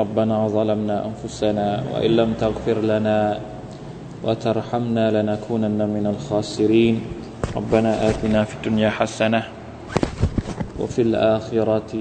[0.00, 3.40] ربنا ظلمنا أنفسنا وإن لم تغفر لنا
[4.24, 6.94] وترحمنا لنكونن من الخاسرين
[7.56, 9.42] ربنا آتنا في الدنيا حسنة
[10.80, 11.92] وفي الآخرة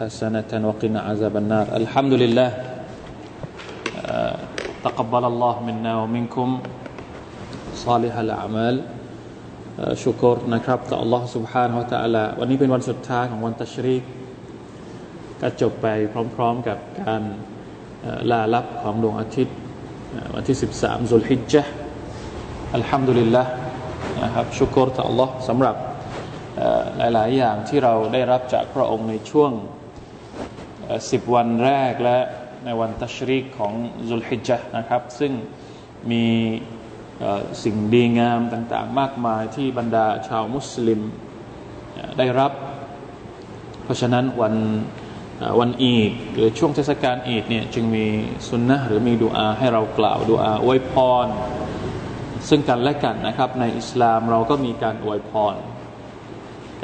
[0.00, 2.50] حسنة وقنا عذاب النار الحمد لله
[4.84, 6.48] تقبل الله منا ومنكم
[7.74, 8.76] صالح الأعمال
[10.02, 14.02] ชุกรนะครับต่อ Allah سبحانه และ تعالى วันนี้เป็นวันสุดท้ายของวันตัชรีก
[15.41, 15.87] ก็จบไป
[16.35, 17.23] พร้อมๆกับการ
[18.31, 19.55] ลาลับของดวงอาทิตย์
[20.35, 21.71] วันที่ 13ซุลฮิจจ์
[22.75, 23.43] อัลฮัมดุลิลละ
[24.23, 25.75] นะครับชุกรต่อ Allah สำหรับ
[26.97, 29.51] หลาย ๆ อย่างที่เราได้รับจากพระองค์ในช่วง
[30.23, 32.17] 10 วันแรกและ
[32.65, 33.73] ในวันตัชรีกของ
[34.09, 35.31] ซุลฮิจจ์นะครับ ซึ่ง
[36.11, 36.25] มี
[37.63, 41.01] สิ่งดีงามต่าง ๆ มากมายที่บรรดาชาวมุสลิม
[42.17, 42.51] ได้รับ
[43.83, 44.55] เพราะฉะนั้นวัน
[45.59, 48.05] วันอีดหรือช่วงเทศกาลอีดเนี่ยจึงมี
[48.47, 50.93] สุนนะหรือมีดูอาให้เรากล่าวดูอาอวยพ
[51.25, 51.27] ร
[52.49, 55.55] ซึ่งกันและกันนะครับ ในอิสลามเราก็มีการอวยพร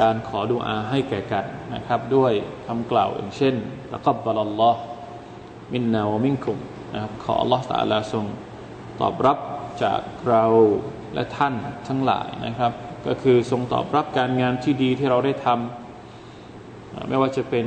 [0.01, 2.31] การขอดูอาให้แก่กันนะครับ ด้วย
[2.67, 3.55] คำกล่าวอย่างเช่น
[3.93, 4.81] ละกับบาลลอฮ์
[5.73, 6.59] มินนาวมินคุม
[6.93, 8.25] นะครับขอ Allah ตาลาทรง
[9.01, 9.37] ตอบรับ
[9.83, 10.43] จากเรา
[11.13, 11.53] และท่าน
[11.87, 12.71] ทั้งหลายนะครับ
[13.07, 17.65] ก็คือทรงตอบรับการงานที่ดีที่เราได้ทำไม่ว่าจะเป็น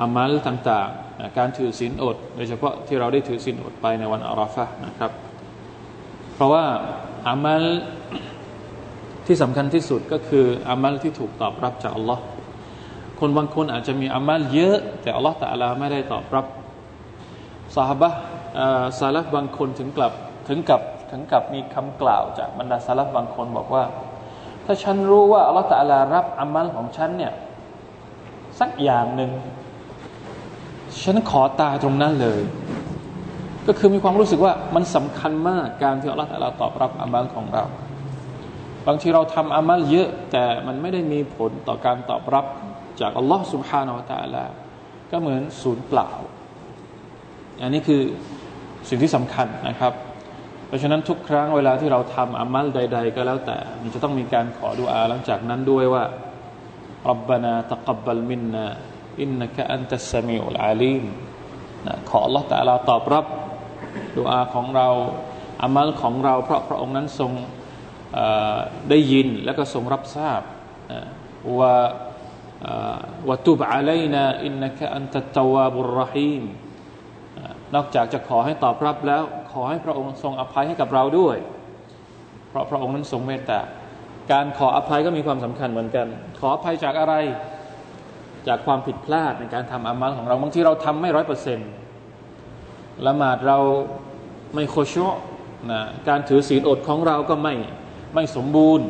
[0.00, 5.12] อามัลต่างๆการถือศีลอด โดยเฉพาะที่เราได้ถือศีลอดไปในวันอาราฟะนะครับ
[6.34, 6.64] เพราะว่า
[7.28, 7.64] อามัล
[9.26, 12.22] ที่สำคัญที่สุดก็คืออามัลที่ถูกตอบรับจากอัลลอฮ์
[13.20, 16.46] คนบางคนอาจจะมีอามัลเยอะ แต่อัลลอฮ์แต่อัลาไม่ได้ตอบรับ
[17.76, 18.10] สาบะ
[18.98, 20.12] ซาลฟบางคนถึงกลับ
[20.48, 23.84] ถึงกับถึงกับมีคำกล่าวจากบรรดาซาลฟบางคนบอกว่า
[24.64, 27.32] ถ้าฉันรู้ว่าอัลลอฮ์แต่อัลารับอามัลของฉันเนี่ย
[28.60, 29.30] สักอย่างหนึ่ง
[31.02, 32.40] ฉันขอตายตรงนั้นเลย
[33.66, 37.64] ก็คือมีความรู้สึกว่ามันสำคัญมากการที่อัลลอฮฺตตอบรับอามัลของเรา
[38.86, 42.44] บางทีเราทำอามัลเยอะ แต่มันไม่ได้มีผลต่อการตอบรับ
[43.00, 44.44] จากอัลลอฮฺสุบฮานาวะตะลา
[45.10, 46.08] ก็เหมือนศูนย์เปล่า
[47.62, 48.02] อันนี้คือ
[48.88, 49.92] สิ่งที่สำคัญนะครับ
[50.66, 56.04] เพราะฉะนั้นทุกครั้งเวลาที่เราทำอามัลใด ๆ ก็แล้วแต่ มันจะต้องมีการขอดุอาหลังจากนั้นด้วยว่า
[57.11, 58.67] ربنا تقبل منا
[59.23, 61.05] إنك أنت السميع العليم
[62.09, 63.25] ขอ Allah แต่เราตอบรับ
[64.17, 64.87] ดุอาของเรา
[65.61, 67.31] อามัลของเรา เพราะพระองค์นั้นทรง
[68.89, 70.41] ได้ยินและก็ทรงรับทราบ
[71.59, 71.75] ว่า
[73.27, 76.43] ว่าตุบอะลัยนาอินนักอันตัตตวาบุรรหีม
[77.75, 81.37] นอกจากจะขอให้ตอบรับแล้ว ขอให้พระองค์ทรงอภัยให้กับเราด้วย
[82.49, 83.59] เพราะพระองค์นั้นทรงเมตตา
[84.32, 86.06] การขออภัยก็มีความสำคัญเหมือนกัน
[86.40, 87.14] ขออภัยจากอะไร
[88.48, 91.70] จากความผิดพลาดในการทำอามัลของเราบางทีเราทำไม่ร้อยเปอร์เซ็นต์
[93.06, 93.58] ละหมาดเรา
[94.54, 95.16] ไม่โคชะ
[95.70, 97.54] นะการถือศีลอดของเราก็ไม่
[98.14, 98.86] ไม่สมบูรณ์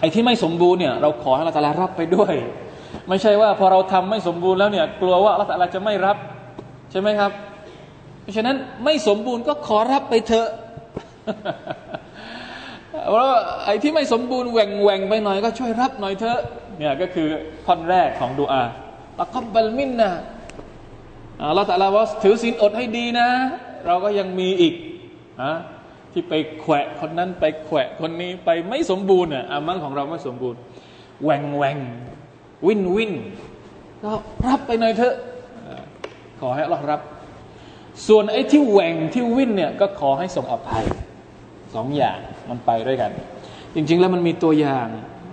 [0.00, 2.34] ไอ้ที่ไม่สมบูรณ์เนี่ยเราขอให้ละตาลารับไปด้วย
[3.08, 6.16] ไม่ใช่ว่าพอเราทำไม่สมบูรณ์แล้วเนี่ย กลัวว่าละตาลาจะไม่รับ
[6.90, 7.30] ใช่ไหมครับ
[8.22, 10.48] เพราะฉะนั้นไม่สมบูรณ์ก็ขอรับไปเถอะ
[13.08, 13.30] เพราะ
[13.64, 16.40] ไอ้ที่ไม่สมบูรณ์แหว่งแหว่งไปหน่อยก็ช่วยรับหน่อยเถอะ
[16.78, 17.28] เนี่ยก็คือ
[17.66, 18.62] ท่อนแรกของดูอา
[19.18, 20.12] ตะกับบัลมินนะ
[21.54, 23.28] เราแต่ละว่าถือศีลอดให้ดีนะ
[23.86, 24.74] เราก็ยังมีอีก
[25.40, 25.52] อะ
[26.12, 30.60] ที่ไปแขวะคนนั้นไปแขวะคนนี้ไปไม่สมบูรณ์อะอามัลของเราไม่สมบูรณ์
[31.22, 31.78] แหว่งแหว่ง
[32.66, 33.12] วินวิน
[34.04, 34.10] ก็
[34.48, 35.14] รับไปหน่อยเถอะ
[36.40, 37.00] ขอให้เรารับ
[38.06, 40.84] ส่วนไอ้ที่แหว่งที่วินเนี่ยก็ขอให้ส่งอภัย
[41.74, 42.18] สองอย่าง
[42.50, 43.10] มันไปด้วยกัน
[43.74, 44.88] จริง ๆ แล้วมันมีตัวอย่าง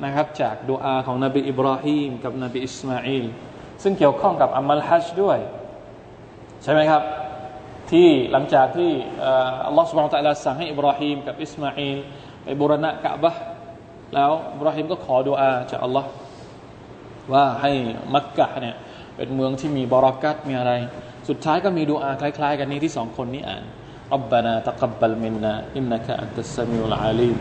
[0.05, 3.25] นะครับ จากดูอาของนบีอิบราฮิมกับนบีอิสมาอิล
[3.83, 5.37] ซึ่งเกี่ยวข้องกับอามัลฮัจด้วย
[6.63, 7.03] ใช่ไหมครับ
[7.91, 8.91] ที่หลังจากที่
[9.67, 11.97] อัลลอฮฺสุบานตะลาสั่งให้อิบราฮิมกับอิสมาอิล
[12.43, 13.35] ไปบูรณะกะบะ
[14.15, 16.09] แล้วอิบราฮิมก็ขอดูอาจากอัลลอฮ์
[17.33, 17.71] ว่าให้
[18.15, 18.75] มักกะเนี่ย
[19.15, 20.73] เป็นเมืองที่มีบารักัตมีอะไร
[21.29, 23.63] สุดท้ายก็มีดูอาคล้าย ๆ กันนี้ที่สองคนนี้อ่าน
[24.14, 27.36] ربنا تقبل منا إنك أنت السميع العليم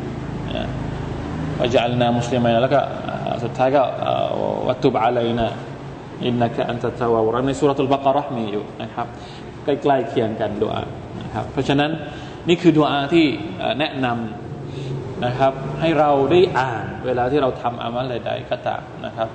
[1.59, 2.75] وجعلنا مسلمين لك
[3.43, 3.83] สุดท้ายก็
[4.67, 5.49] วัตุบอะลัยนะ
[6.25, 9.07] อินนักอันตะตะวาในสุรทูลบากรห์มีอยู่นะครับ
[9.63, 10.83] ใกล้ๆเคียงกันดูอา
[11.21, 11.91] นะครับเพราะฉะนั้น
[12.47, 13.25] นี่คือดวอาที่
[13.79, 19.29] แนะนำนะครับให้เราได้อ่านเวลาที่เราทำอามัลใดๆก็ตามนะครับ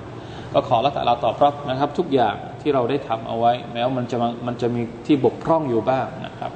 [0.53, 4.17] ก็ขอละแต่เราตอบรับนะครับ ทุกอย่างที่เราได้ทำเอาไว้ แม้ว่ามันจะ
[4.47, 6.51] มันจะมีที่บกพร่องอยู่บ้างนะครับ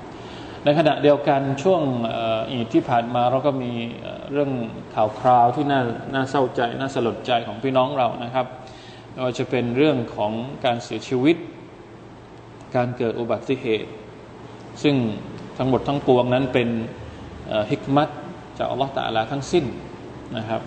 [0.68, 1.82] ในขณะเดียวกันช่วง
[2.50, 3.72] อีที่ผ่านมาเราก็มี
[4.32, 4.50] เรื่อง
[4.94, 5.80] ข่าวคราวที่น่า
[6.14, 8.46] น่าเศร้าใจ น่าสลดใจของพี่น้องเรานะครับ
[9.12, 10.32] ไม่ว่าจะเป็นเรื่องของ
[10.64, 11.36] การเสียชีวิต
[12.76, 13.90] การเกิดอุบัติเหตุ
[14.82, 14.94] ซึ่ง
[15.58, 16.68] ทั้งหมดทั้งปวงนั้นเป็น
[17.70, 18.08] ฮิกมัต
[18.58, 19.64] จากอัลลอฮฺตะลาทั้งสิ้น
[20.36, 20.62] นะครับ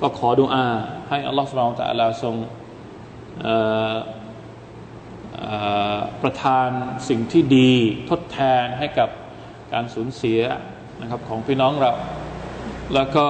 [0.00, 0.66] ก็ขอดุอา
[1.08, 2.34] ให้อัลลอฮฺสุบานตะลาทรง
[6.22, 6.68] ประทาน
[7.08, 7.72] สิ่งที่ดี
[8.10, 9.10] ทดแทนให้กับ
[9.72, 10.40] การสูญเสีย
[11.00, 11.92] นะครับของพี่น้องเรา
[12.94, 13.26] แล้วก็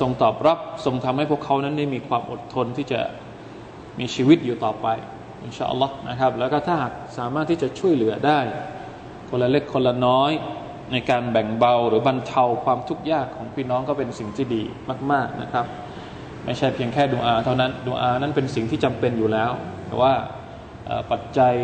[0.00, 3.00] ทรงตอบรับทรงทำให้พวกเขานั้นได้มีความอดทนที่จะ
[3.98, 4.86] มีชีวิตอยู่ต่อไป
[5.44, 8.40] อินชาอัลลอฮ์นะครับ แล้วก็ถ้าหากสามารถที่จะช่วยเหลือได้
[9.30, 10.32] คนละเล็กคนละน้อย
[10.92, 14.62] ในการแบ่งเบาหรือบรรเทาความทุกข์ยากของพี่น้องก็เป็นสิ่งที่ดี
[15.12, 15.66] มาก ๆนะครับ
[16.44, 19.50] ไม่ใช่เพียงแค่ดูอาเท่านั้นดูอานั้นเป็นสิ่งที่จำเป็นอยู่แล้ว
[19.86, 20.12] แต่ว่า
[21.10, 21.54] ปัจจัย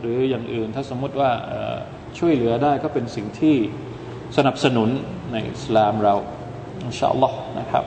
[0.00, 1.30] หรืออย่างอื่น ถ้าสมมติว่า
[2.18, 3.56] ช่วยเหลือได้ก็เป็นสิ่งที่
[4.36, 4.88] สนับสนุน
[5.32, 6.14] ในอิสลามเรา
[6.82, 7.84] อินชาอัลลอฮ์นะครับ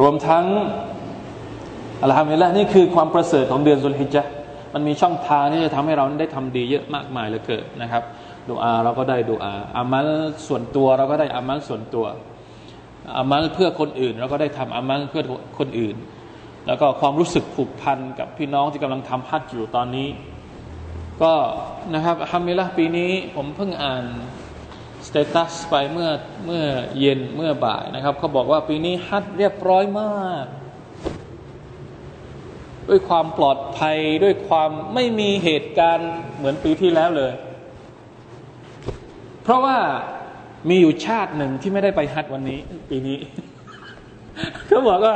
[0.00, 0.44] รวมทั้ง
[2.02, 4.22] อัลฮัมดุลิลละนี่คือความประเสริฐของเดือนสุลฮิจญะ
[4.74, 8.02] มันมีช่องทางที่จะทำให้เราได้ทำดีเยอะมากมายเหลือเกินนะครับ
[8.48, 10.08] ดูอาเราก็ได้ดูอาอามัล
[10.46, 12.06] ส่วนตัวเราก็ได้อามัลส่วนตัว
[13.18, 15.22] อามัลเพื่อคนอื่น เราก็ได้ทำอามัลเพื่อ
[15.58, 15.96] คนอื่น
[16.66, 20.08] แล้วก็ความรู้สึกผูกพันกับพี่น้องที่กำลังทำฮัจอยู่ตอนนี้
[21.22, 21.34] ก็
[21.94, 24.04] นะครับ الحمد لله ปีนี้ผมเพิ่งอ่าน
[25.06, 26.10] status ไปเมื่อ
[26.46, 26.64] เมื่อ
[27.00, 30.46] เย็นเมื่อบ่ายนะครับเขาบอกว่าปีนี้ฮัจเรียบร้อยมาก
[32.88, 37.32] ด้วยความปลอดภัยด้วยความไม่มีเหตุการณ์เหมือนปีที่แล้วเลย
[39.42, 39.76] เพราะว่า
[40.68, 42.60] มีอยู่ชาติหนึ่งที่ไม่ได้ไปฮัดวันนี้
[42.90, 43.18] ปีนี้
[44.66, 45.14] เขาบอกว่า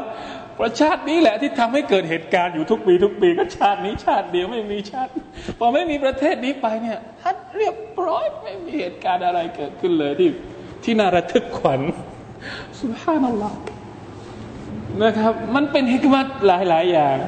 [0.61, 5.11] ประชาตินี้แหละที่ทำให้เกิดเหตุการณ์อยู่ทุกปีทุกปีก็ชาตินี้ชาติเดียวไม่มีชาติ
[5.59, 7.77] พอไม่มีประเทศนี้ไปเนี่ยฮัดเรียบ
[8.07, 10.31] ร้อยไม่มีเหตุการณ์อะไรเกิดขึ้นเลยที่
[10.85, 11.81] ที่น่าระทึกขวัญ
[12.79, 13.55] สุภาพนัลลอฮ
[15.03, 17.19] นะครับ มันเป็นฮิกมัตหลาย ๆ อย่าง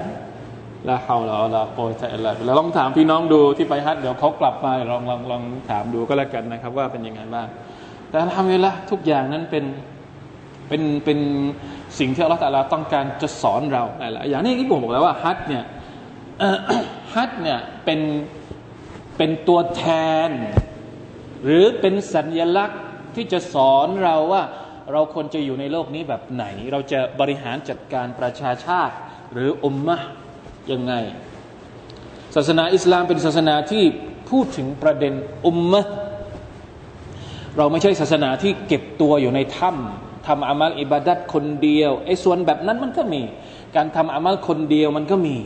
[0.89, 7.47] ละเฮาละละโอยใจละแล้วลองถามพี่น้องดูที่ไปฮัทเดี๋ยวเขากลับมาลองลองลองถามดูก็แล้วกันนะครับ ว่าเป็นยังไงบ้าง
[8.09, 9.65] แต่ทำเวลาทุกอย่างนั้นเป็น
[10.69, 11.19] เป็นเป็น
[11.99, 15.65] สิ่งที่อัลลอฮฺตาลาต้องการจะสอนเราหลายอย่างนี้ที่ผมบอกแล้วว่าฮัทเนี่ย
[17.15, 18.01] ฮัทเนี่ยเป็น
[19.17, 19.85] เป็นตัวแท
[20.29, 20.31] น
[21.45, 22.81] หรือเป็นสัญลักษณ์
[23.17, 24.43] ที่จะสอนเราว่า
[24.93, 28.95] เราควรจะอยู่ในโลกนี้แบบไหน เราจะบริหารจัดการประชาชาติ
[29.33, 29.97] หรืออุมมะ
[30.71, 30.93] ยังไง
[32.37, 33.85] ศาสนาอิสลามเป็นศาสนาที่
[34.31, 35.15] พูดถึงประเด็น
[35.47, 35.83] อุมมะ
[37.57, 43.23] เราไม่ใช่ศาสนาที่เก็บตัวอยู่ในถ้ำ ทำอามัลอิบาดัตคนเดียวไอ้ส่วนแบบนั้นมันก็มี
[43.77, 45.37] การทำอามัลคนเดียวมันก็มี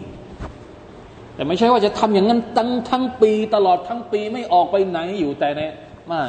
[1.35, 5.61] แต่ไม่ใช่ว่าจะทำอย่างนั้นตั้งทั้งปี ตลอดทั้งปีไม่ออกไปไหนอยู่แต่ใน
[6.09, 6.23] ไม่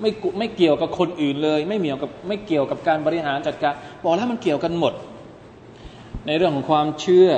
[0.00, 4.94] ไม่ไม่เกี่ยวกับคนอื่นเลย ไม่เกี่ยวกับไม่เกี่ยวกับการบริหารจัดการบอกแล้วมันเกี่ยวกันหมด
[6.26, 7.30] ในเรื่องของความเชื่อ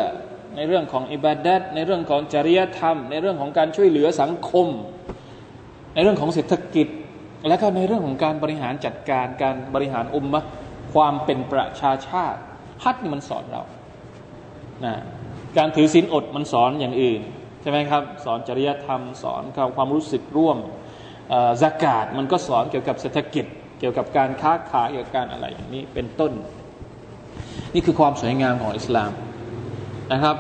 [0.57, 4.67] ในเรื่องของอิบาดัตในเรื่องของจริยธรรม ในเรื่องของการช่วยเหลือสังคม
[5.95, 6.89] ในเรื่องของเศรษฐกิจ
[7.49, 10.41] และก็ในเรื่องของการบริหารจัดการการบริหารอุมมะ
[10.95, 12.41] ความเป็นประชาชาติ
[12.83, 13.63] ฮัดนี่มันสอนเรา
[14.85, 14.95] นะ
[15.59, 17.21] การถือศีลอดมันสอนอย่างอื่น
[17.63, 19.43] ใช่ไหมครับ สอนจริยธรรม สอน
[19.77, 20.59] ความรู้สึกร่วม
[21.63, 23.45] สากาศมันก็สอนเกี่ยวกับเศรษฐกิจ
[23.79, 26.33] เกี่ยวกับการค้าขายเกี่ยวกับการอะไรอย่างนี้เป็นต้น
[27.75, 29.13] นี่คือความสวยงามของอิสลาม
[30.13, 30.37] นะครับ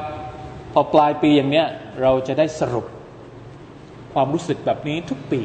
[0.73, 1.67] พอปลายปีอย่างเนี้ย
[2.03, 2.87] เราจะได้สรุป
[4.15, 5.43] ความรู้สึกแบบนี้ทุกปี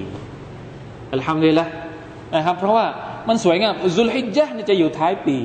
[1.13, 1.65] อัลฮัมดุลิลละ
[2.35, 2.85] นะครับ เพราะว่า
[3.27, 5.37] มันสวยงามซุลฮิจญะจะอยู่ท้ายปี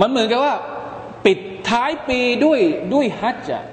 [0.00, 0.54] มันเหมือนกับว่า
[1.24, 1.38] ปิด
[1.70, 2.60] ท้ายปีด้วย
[2.94, 3.70] ด้วยฮัจจ์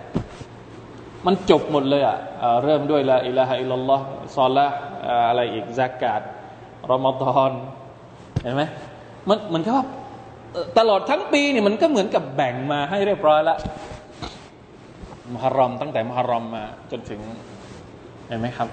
[1.25, 2.17] มันจบหมดเลยอะ
[2.63, 4.05] เริ่มด้วยละอิลาฮะอิลลอฮ์
[4.37, 4.65] ซอลละ
[5.27, 6.21] อะไรอีกซักกาด
[6.91, 7.51] รอมฎอน
[8.41, 8.63] เห็นไหม
[9.29, 9.85] มันเหมือนกับว่า
[10.77, 13.57] ตลอดทั้งปีเนี่ยมันก็เหมือนกับแบ่งมาให้เรียบร้อยล้ว
[15.33, 17.19] มหรอมตั้งแต่มหรอมมาจนถึง
[18.27, 18.69] เห็นไหมครับ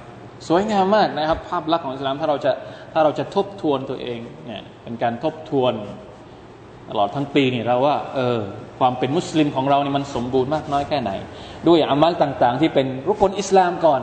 [0.48, 2.52] สวยงามมากนะครับ ภาพลักษณ์ของอิสลามถ้าเราจะ
[2.92, 5.72] ถ้าเราจะทบทวนตัวเองเนี่ยเป็นการทบทวน
[6.90, 8.38] ตลอดทั้งปีนี่เราว่าเออ
[8.78, 11.10] ความเป็นมุสลิมของเรานี่มันสมบูรณ์มากน้อยแค่ไหน
[11.66, 14.02] ด้วยعمل ต่างๆ ที่เป็นركن الإسلام ก่อน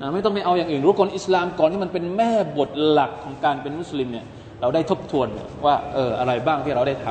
[0.00, 4.26] นะไม่ต้องไปเอาอย่างอื่นركن الإسلام ก่อนที่มันเป็นแม่บทหลักของการเป็นมุสลิมเนี่ย
[4.60, 5.28] เราได้ทบทวน
[5.66, 7.06] ว่าเอออะไรบ้างที่เราได้ท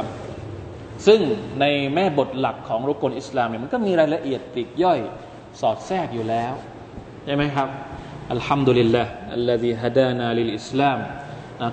[0.52, 1.20] ำซึ่ง
[1.62, 5.00] ในแม่บทหลักของركن الإسلام เนี่ยมันก็มีรายละเอียดปลีกย่อย
[5.62, 6.54] สอดแทรกอยู่แล้ว
[7.26, 7.68] ใช่ไหมครับ
[8.33, 9.05] อัลฮัมดุลิลละ
[9.35, 10.99] อัลลอฮีฮะดานาลิลอิสลาม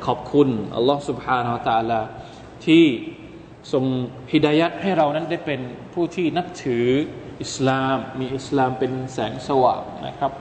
[0.07, 2.01] ขอบคุณอัลลอฮ์ سبحانه และ تعالى
[2.65, 2.85] ที่
[3.73, 3.85] ทรง
[4.33, 5.59] ฮิดายัดให้เรานั้นได้เป็น
[5.93, 6.85] ผู้ที่นับถือ
[7.43, 10.31] อิสลาม มีอิสลามเป็นแสงสว่างนะครับ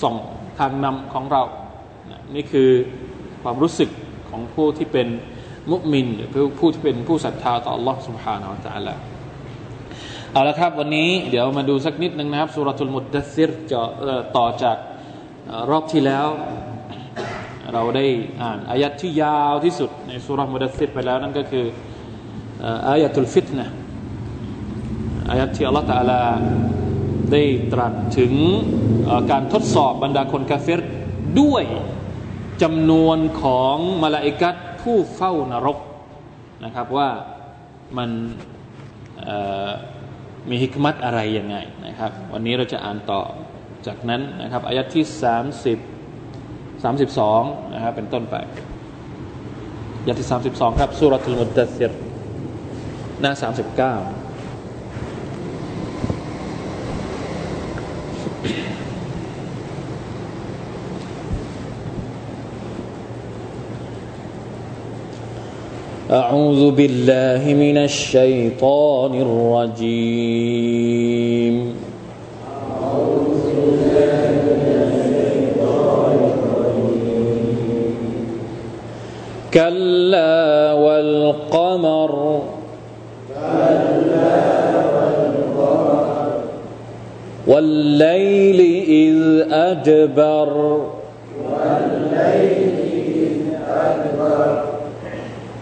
[0.00, 0.14] ส่อง
[0.58, 1.42] ทางนำของเรา
[2.34, 2.70] นี่คือ
[3.42, 3.90] ความรู้สึก
[4.28, 5.08] ของผู้ที่เป็น
[5.72, 8.94] มุมินหรือผู้ที่เป็นผู้ศรัทธาต่อ Allah سبحانه และ تعالى
[10.32, 13.80] เอาละครับวันนี้เดี๋ยวมาดูสักนิดหนึ่งนะครับสุรทูลมุดดัซิรจะ
[14.36, 14.76] ต่อจาก
[15.69, 16.27] รอบที่แล้ว
[17.73, 18.05] เราได้
[18.41, 21.65] อ่านอายัดที่ยาวที่สุดในสุรมุดดัซิรไปแล้วนั่นก็คือ
[22.87, 23.69] อายะตุลฟิตนะ
[25.29, 26.21] อายัดที่อัลลอฮฺตาลา
[27.31, 28.33] ได้ตรัสถึง
[29.31, 30.81] การทดสอบบรรดาคนกาเฟร
[31.39, 31.63] ด้วย
[32.61, 35.77] จำนวนของมาลาอิกัดผู้เฝ้านรก
[36.65, 37.09] นะครับว่า
[37.97, 38.09] มัน
[40.49, 43.21] มีฮิกมัตอะไรยังไงนะครับ วันนี้เราจะอ่านต่อ
[43.86, 45.04] จากนั้นนะครับอายัดที่
[45.74, 48.36] 30 32นะครับเป็นต้นไป
[50.00, 51.92] อายัดที่ 32 ครับสุรทูลมุดดัสซิร
[53.20, 54.22] หน้า39
[66.12, 70.52] أعوذ بالله من الشيطان الرجيم
[79.53, 82.41] كلا والقمر.
[83.29, 84.41] كلا
[84.95, 86.41] والقمر
[87.47, 90.81] والليل إذ أدبر.
[91.43, 94.63] والليل إذ أدبر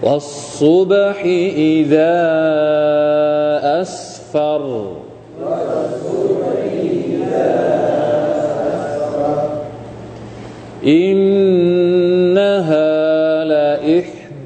[0.03, 1.23] والصبح
[1.55, 2.15] إذا
[3.81, 4.95] أسفر.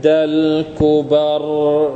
[0.03, 1.89] لإحدى الكبر.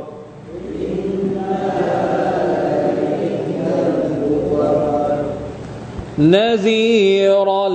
[6.18, 7.68] نذيرا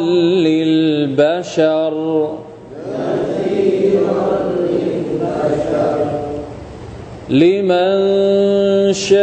[1.13, 1.93] للبشر.
[7.29, 7.89] لمن
[8.93, 9.19] شاء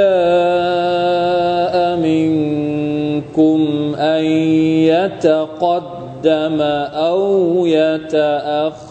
[1.97, 3.61] منكم
[3.99, 4.25] أن
[4.91, 6.61] يتقدم
[6.93, 8.87] أو يتأخر.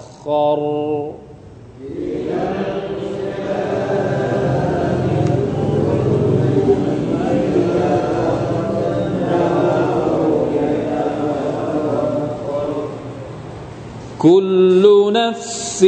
[14.25, 15.86] كل نفس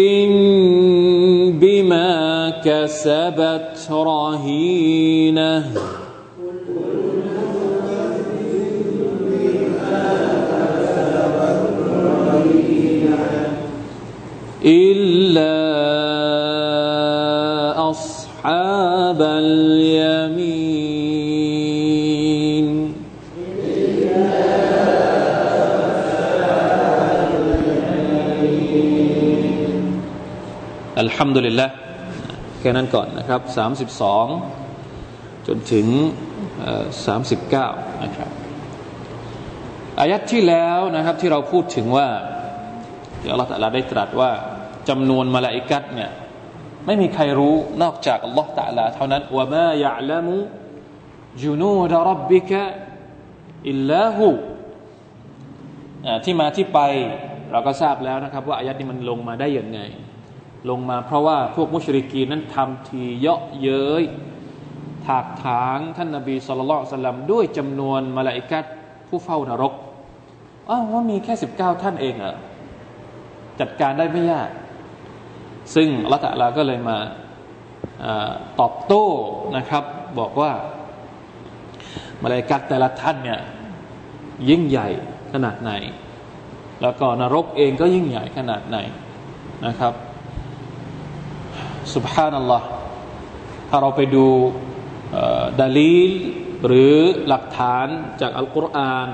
[1.62, 5.66] بما كسبت رهينة.
[14.66, 15.67] إلا
[31.00, 31.68] อัลฮัมดุลิลละ
[32.60, 33.42] แค่นั้นก่อนนะครับ
[34.66, 35.88] 32 จนถึง
[37.16, 38.30] 39 นะครับ
[40.00, 42.08] อายัดที่แล้วนะครับที่เราพูดถึงว่า
[43.20, 44.32] ที่อัลลอฮฺตะลาได้ตรัสว่า
[44.90, 46.12] จำนวนมาลาอิกัดเนี่ย
[46.86, 50.38] ไม่มีใครรู้นอกจากอัลลอฮฺตะลาเท่านั้นว่ามายะลามุ
[51.44, 52.62] จุนูดรับบิกะ
[53.70, 54.28] อิลลาหู
[56.24, 56.80] ที่มาที่ไป
[57.52, 59.80] เราก็ทราบแล้วนะครับ ว่าอายัดนี้มันลงมาได้ยังไง
[60.70, 64.04] ลงมาเพราะว่าพวกมุชริกีนั้นทำทีเยาะเย้ย
[65.06, 68.66] ถากถางท่านนาบีสุลต่านลลัมด้วยจำนวนมาลาอิกัด
[69.08, 69.74] ผู้เฝ้านรก
[70.70, 72.36] อ้าวว่ามีแค่สิบเก้าท่านเองเหรอ
[73.60, 74.50] จัดการได้ไม่ยาก
[75.76, 76.98] ซึ่งละตะลาก็เลยมา
[78.04, 78.06] อ
[78.60, 79.06] ตอบโต้
[79.58, 79.84] นะครับ
[80.20, 80.52] บอกว่า
[82.24, 83.40] มาลาอิกัดแต่ละท่านเนี่ย
[84.50, 84.88] ยิ่งใหญ่
[85.34, 85.72] ขนาดไหน
[86.82, 88.78] แล้วก็นรกเองก็ยิ่งใหญ่ขนาดไหน
[89.66, 89.94] นะครับ
[91.96, 92.68] สุบฮานัลลอฮ์
[93.70, 94.26] ถ้าเราไปดู
[95.62, 96.12] ดาลีล
[96.66, 96.94] หรือ
[97.28, 97.88] หลักฐาน
[98.22, 99.08] จากอัลกุรอาน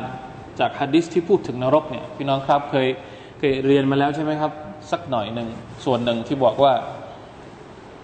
[0.60, 2.88] จากฮะดิษที่พูดถึงนรกเนี่ยพี่น้องครับเคย
[3.40, 4.52] เคยเรียนมาแล้วใช่ไหมครับ
[4.92, 5.50] สักหน่อยหนึ่ง
[5.86, 6.74] ส่วนหนึ่งที่บอกว่า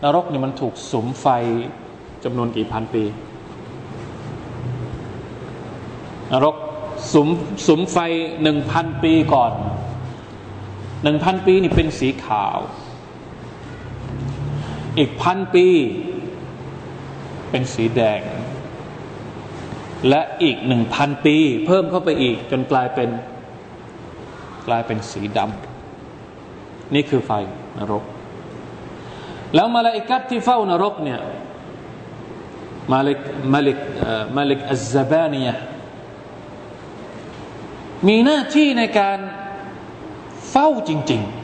[0.03, 1.27] นรกเนี่ยมันถูกสมไฟ
[2.23, 3.03] จำนวนกี่พันปี
[6.33, 6.55] นรก
[7.13, 7.27] สม
[7.67, 7.97] สมไฟ
[8.43, 9.51] หนึ่งพันปีก่อน
[11.03, 12.57] หนึ่งพันปีนี่เป็นสีขาว
[14.99, 15.67] อีกพันปี
[17.49, 18.21] เป็นสีแดง
[20.09, 23.09] และอีกหนึ่งพันปี เพิ่มเข้าไปอีก จนกลายเป็น
[24.67, 27.31] กลายเป็นสีดำนี่คือไฟ
[27.77, 28.03] นรก
[29.55, 31.19] แล้วมาลาอิกัดที่เฝ้านรกเนี่ย
[32.91, 33.19] มาลิก
[33.53, 33.79] มาลิก
[34.37, 35.47] มาลิกอัลซาบานีย
[38.07, 39.19] มีหน้าที่ในการ
[40.49, 41.38] เฝ้าจริง ๆ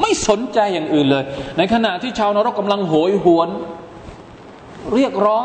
[0.00, 1.24] ไม่สนใจอย่างอื่นเลย
[1.58, 3.48] ในขณะที่ชาวนรกกำลังโหยหวน
[4.94, 5.44] เรียกร้อง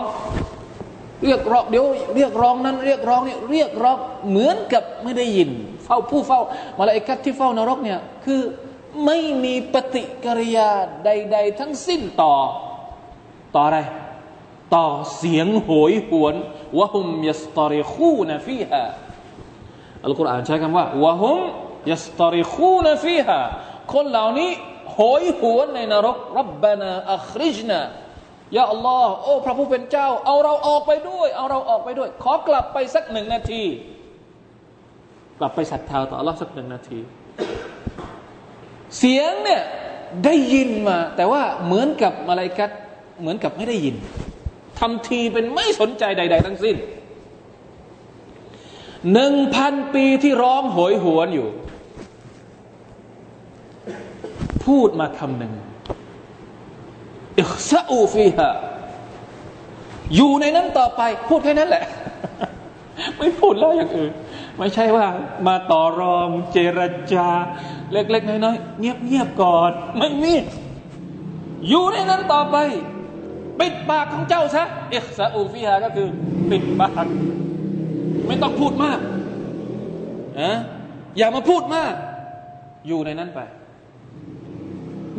[1.25, 1.85] เรียกร้องเดี๋ยว
[2.15, 3.97] เรียกร้องนั้น เรียกร้องนี่เรียกร้อง
[4.29, 5.49] เหมือนกับไม่ได้ยิน
[5.83, 6.41] เฝ้าผู้เฝ้า
[6.79, 8.41] มาลาอิกัดที่เฝ้านรกเนี่ยคือ
[9.05, 10.69] ไม่มีปฏิกิริยา
[11.05, 12.35] ใด ๆ ทั้งสิ้นต่อ
[13.53, 13.79] ต่ออะไร
[14.75, 14.85] ต่อ
[15.15, 16.35] เสียงโหยหวน
[16.79, 18.83] วะฮุมยัสตอริคูนฟีฮา
[20.05, 21.39] อัลกุรอานใช้คำว่าวะฮุม
[21.91, 23.39] ยัสตอริคูนฟีฮา
[23.93, 24.51] คนเหล่านี้
[24.91, 27.79] โหยหวนในนรกรับบานาอัคริจนา
[28.57, 33.63] ยาอัลลอฮ์โอ้ พระผู้เป็นเจ้า เอาเราออกไปด้วย เอาเราออกไปด้วย ขอกลับไปสักหนึ่งนาที
[35.39, 36.99] กลับไปศรัทธาต่ออัลลอฮ์สักหนึ่งนาที
[38.97, 39.61] เสียงเนี่ย
[40.25, 42.71] ได้ยินมา แต่ว่าเหมือนกับมาลายกัด
[43.21, 43.95] เหมือนกับไม่ได้ยิน
[44.79, 46.75] ทำทีเป็นไม่สนใจใด ๆ ทั้งสิ้น
[49.13, 51.49] หนึ่งพันปีที่ร้องโหยหวนอยู่
[54.67, 55.53] พูดมาคำหนึ่ง
[57.39, 58.51] อิขซาอูฟีฮะ
[60.15, 61.85] อยู่ในนั้นต่อไป พูดแค่นั้นแหละ
[63.17, 64.11] ไม่พูดแล้วอย่างอื่น
[64.57, 65.05] ไม่ใช่ว่า
[65.47, 66.81] มาต่อรองเจร
[67.13, 67.29] จา
[67.91, 70.33] เล็กๆน้อยๆเงียบๆก่อน ไม่มี
[71.69, 72.57] อยู่ในนั้นต่อไป
[73.59, 76.07] ปิดปากของเจ้าซะอิขซาอูฟีฮะก็คือ
[76.51, 77.07] ปิดปาก
[78.27, 78.99] ไม่ต้องพูดมาก
[80.41, 80.51] นะ
[81.17, 81.93] อย่ามาพูดมาก
[82.87, 83.39] อยู่ในนั้นไป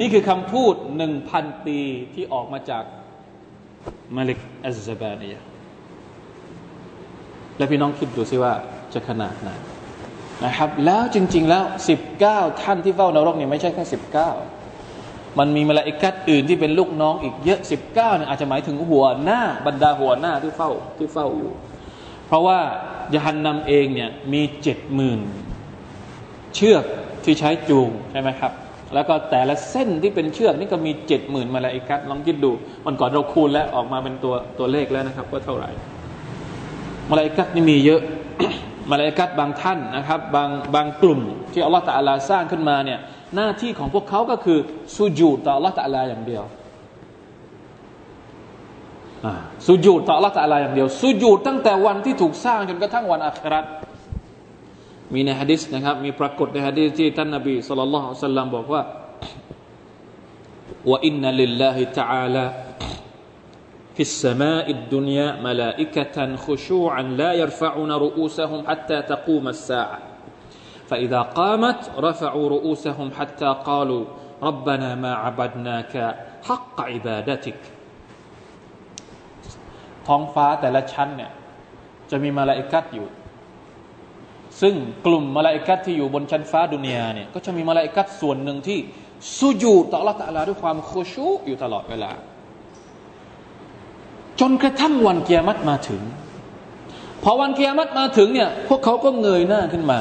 [0.01, 1.79] นี่คือคำพูดหนึ่งพันปี
[2.15, 2.85] ที่ออกมาจาก
[4.17, 5.37] มาลิกอัลซาบานีย
[7.57, 8.53] และพี่น้องคิดดูสิว่า
[8.95, 9.51] จะขนาดไหน
[10.45, 14.31] นะครับ แล้วจริง ๆ แล้วสิบเก้าท่านที่เฝ้านรกเนี่ยไม่ใช่แค่สิบเก้า
[15.39, 21.53] มันมีมาลาอิกัดอื่นที่เป็นลูกน้องอีกเยอะสิบเก้าเนี่ยอาจจะหมายถึงหัวหน้าบรรดาหัวหน้าที่เฝ้าที่เฝ้าอยู่
[22.27, 22.59] เพราะว่า
[23.15, 25.21] ยฮันนำเองเนี่ยมีเจ็ดหมื่น
[26.55, 26.85] เชือก
[27.25, 28.53] ที่ใช้จูงใช่ไหมครับ
[28.95, 32.53] แล้วก็แต่ละเส้นที่เป็นเชือกนี่ก็มีเจ็ดหมื่นมาลาอิกัดลองคิดดู
[32.87, 35.71] มันก่อนเราคูณแล้วออกมาเป็นตัวตัวเลขแล้วนะครับว่าเท่าไหร่
[37.11, 38.01] มาลาอิกัดนี่มีเยอะ
[38.91, 41.21] มาลาอิกัดบางท่านนะครับบางบางกลุ่ม
[41.53, 42.99] ที่อัลลอฮฺตะอาลาสร้างขึ้นมาเนี่ย
[43.37, 44.59] หน้าที่ของพวกเขาก็คือ
[44.97, 46.45] สุญูดต่ออัลลอฮฺตะอาลาอย่างเดียว
[49.67, 53.61] สุญูดต่ออัลลอฮฺตะอาลาอย่างเดียวสุญูดตั้งแต่วันที่ถูกสร้างจนกระทั่งวันอาครา
[55.14, 58.82] มีในฮะดิษนะครับ มีปรากฏในฮะดิษที่ท่านนบีสุลต่านละฮ์สัลลัมบอกว่า
[60.90, 62.46] ว่าอินนัลิลลาฮิตะอาลา
[63.96, 70.00] في السماء الدنيا ملائكة خشوعا لا يرفعون رؤوسهم حتى تقوم الساعة
[70.90, 74.04] فإذا قامت رفعوا رؤوسهم حتى قالوا
[74.44, 75.94] ربنا ما عبدناك
[76.48, 77.62] حق عبادتك
[80.08, 81.32] ท้องฟ้าแต่ละชั้นเนี่ย
[82.10, 83.08] จะมีมาลาอิกัดอยู่
[84.61, 84.75] ซึ่ง
[85.07, 88.79] กลุ่มมาลาอิกัดที่อยู่บนชั้นฟ้าดุนยาเนี่ยก็จะมีมาลาอิกัดส่วนหนึ่งที่
[89.39, 92.11] สุญูต่อละตะลาด้วยความโคชูอยู่ตลอดเวลา
[94.41, 96.03] จนกระทั่งวันเกียรติมาถึง
[97.23, 99.99] พอวันเกียรติมาถึงเนี่ยพวกเขาก็เงยหน้าขึ้นมา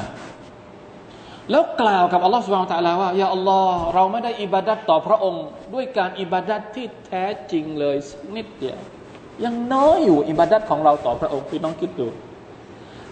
[1.51, 7.95] แล้วกล่าวกับอัลลอฮฺสุบานตะลาว่ายาอัลลอฮ์เราไม่ได้อิบาดัตต่อพระองค์ ด้วยการอิบาดัตที่แท้จริงเลย
[8.35, 8.79] นิดเดียว
[9.43, 12.07] ยังน้อยอยู่อิบาดัตของเราต่อพระองค์พี่น้องคิดดู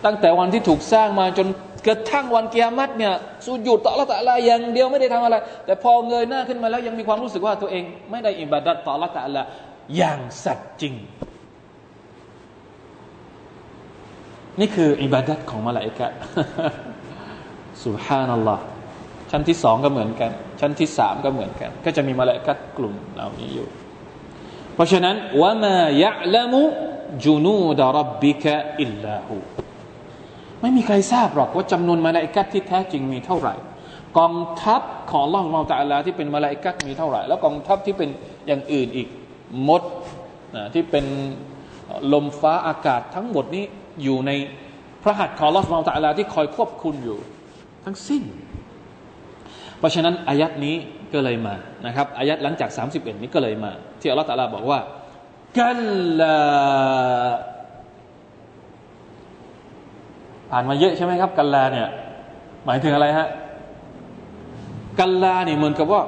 [0.06, 1.48] ตั้งแต่วันที่ถูกสร้างมาจน
[1.88, 3.14] กระทั่งวันกิยามัตเนี่ย
[3.46, 5.36] สุญูดต่อละตะลาอย่างเดียวไม่ได้ทำอะไร
[5.66, 9.42] แต่พอเงยหน้าขึ้นมาแล้วยังมีความรู้สึกว่าตัวเองไม่ได้อิบาดัตต่อละตะลา
[9.98, 10.94] อย่างสัตย์จริง
[14.60, 16.08] นี่คืออิบาดัตของมาลาอิกะ
[17.84, 18.64] สุบฮานัลลอฮ์
[19.32, 23.68] ชั้นที่สองก็เหมือนกัน ชั้นที่สามก็เหมือนกัน ก็จะมีมาลาอิกะกลุ่มเหล่านี้อยู่
[24.76, 26.64] เพราะฉะนั้นวะมายะละมุ
[27.26, 29.36] จุนูดรับบิกะอิลลาหู
[30.64, 33.56] ไม่มีใครทราบหรอกว่าจำนวนมาลาอิกัดที่แท้จริงมีเท่าไหร่
[34.18, 38.10] กองทัพของล่องมาตาลาที่เป็นมาลาอิกัดมีเท่าไหร่ แล้วกองทัพที่เป็น
[38.48, 39.08] อย่างอื่นอีก
[39.68, 39.82] มด
[40.56, 41.06] นะที่เป็น
[42.14, 43.64] ลมฟ้าอากาศทั้งหมดนี้
[44.04, 44.32] อยู่ใน
[45.04, 47.18] พระหัตถ์ของล่องมาตาลาที่คอยควบคุมอยู่
[47.86, 48.24] ทั้งสิ้น
[49.80, 50.76] เพราะฉะนั้นอายัดนี้
[51.14, 54.80] ก็เลยมานะครับอายัดหลังจาก 31 นี้ก็เลยมา ที่อัลลอฮฺตาลาบอกว่า
[55.60, 55.80] กัล
[56.20, 56.38] ลา
[60.56, 61.88] ผ่านมาเยอะใช่ไหมครับ กัลลาเนี่ย
[62.66, 63.28] หมายถึงอะไรฮะ
[65.00, 66.02] กัลลาเนี่ยเหมือนกับว่า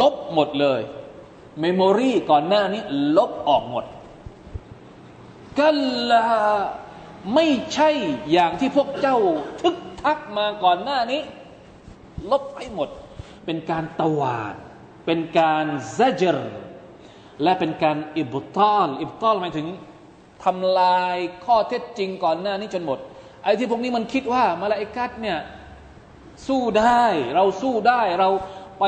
[0.00, 0.80] ลบหมดเลย
[1.60, 2.82] เมมโมรีก่อนหน้านี้
[3.16, 3.84] ลบออกหมด
[5.60, 5.78] กัล
[6.10, 6.26] ลา
[7.34, 7.90] ไม่ใช่
[8.32, 9.18] อย่างที่พวกเจ้า
[9.60, 11.20] ทึกทักมาก่อนหน้านี้
[12.30, 12.88] ลบให้หมด
[13.44, 14.54] เป็นการตวาด
[15.06, 15.66] เป็นการ
[15.98, 16.38] ซะจร
[17.42, 19.68] และเป็นการอิบตอลอิบตอลหมายถึง
[20.44, 22.98] ทำลายข้อเท็จจริงก่อนหน้านี้จนหมด
[23.42, 25.38] ไอ้ที่พวกนี้มันคิดว่ามาลาอิกัดเนี่ย
[26.48, 28.28] สู้ได้ เราสู้ได้ เรา
[28.80, 28.84] ไป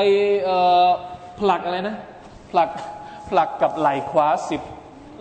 [1.39, 1.95] ผลักอะไรนะ
[2.51, 2.69] ผลัก
[3.29, 4.61] ผลักกับไหล่ขวาสิบ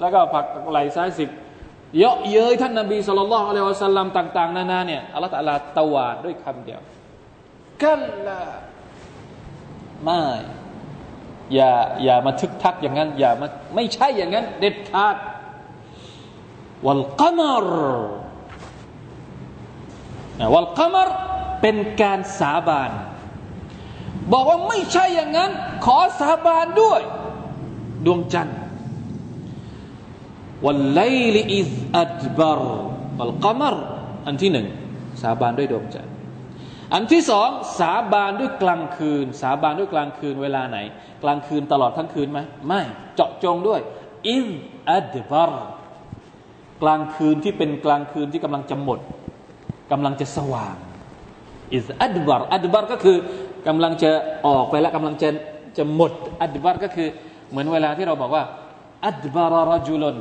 [0.01, 1.31] แล้วก็ผลักไหล่ซ้ายสิบ
[1.99, 6.81] เยาะเย้ยท่านนบีสุลต่านอะลัยวะสัลลัมต่าง ๆ นานาเนี่ยอัลลอฮฺตะลาตวาดด้วยคำเดียว
[7.83, 8.41] กันละ
[10.05, 10.23] ไม่
[11.55, 11.73] อย่า
[12.05, 15.17] อย่ามาทึกทักอย่างนั้น อย่ามาไม่ใช่อย่างนั้น เด็ดขาด
[16.87, 17.67] วัลกัมร
[20.55, 21.09] วัลกัมร
[21.61, 22.91] เป็นการสาบาน
[24.33, 25.51] บอกว่าไม่ใช่อย่างนั้น
[25.85, 27.01] ขอสาบานด้วย
[28.07, 28.59] ดวงจันทร์
[30.65, 31.01] วันไล
[31.37, 32.61] ลิอิซอัดบาร
[33.19, 33.77] วัลกมร
[34.27, 34.67] อันที่หนึ่ง
[35.23, 36.13] สาบานด้วยดวงจันทร์
[36.95, 37.49] อันที่สอง
[37.81, 40.79] สาบานด้วยกลางคืน สาบานด้วยกลางคืนเวลาไหน
[41.23, 42.81] กลางคืนตลอดทั้งคืนไหมไม่
[43.15, 43.81] เจาะจงด้วย
[44.29, 44.49] อิซ
[44.91, 45.53] อัดบาร
[46.87, 48.99] ลางคืนที่เป็นกลางคืนที่กำลังจะหมด
[49.93, 50.77] กำลังจะสว่าง
[51.73, 53.17] อิซอัดบารอัดบารก็คือ
[53.69, 54.11] กำลังจะ
[54.47, 55.29] ออกไปแล้วกำลังจะ
[55.79, 57.09] จะหมดอัดบารก็คือ
[57.51, 58.45] เหมือนเวลาที่เราบอกว่า
[59.07, 60.17] อัดบารรจุลน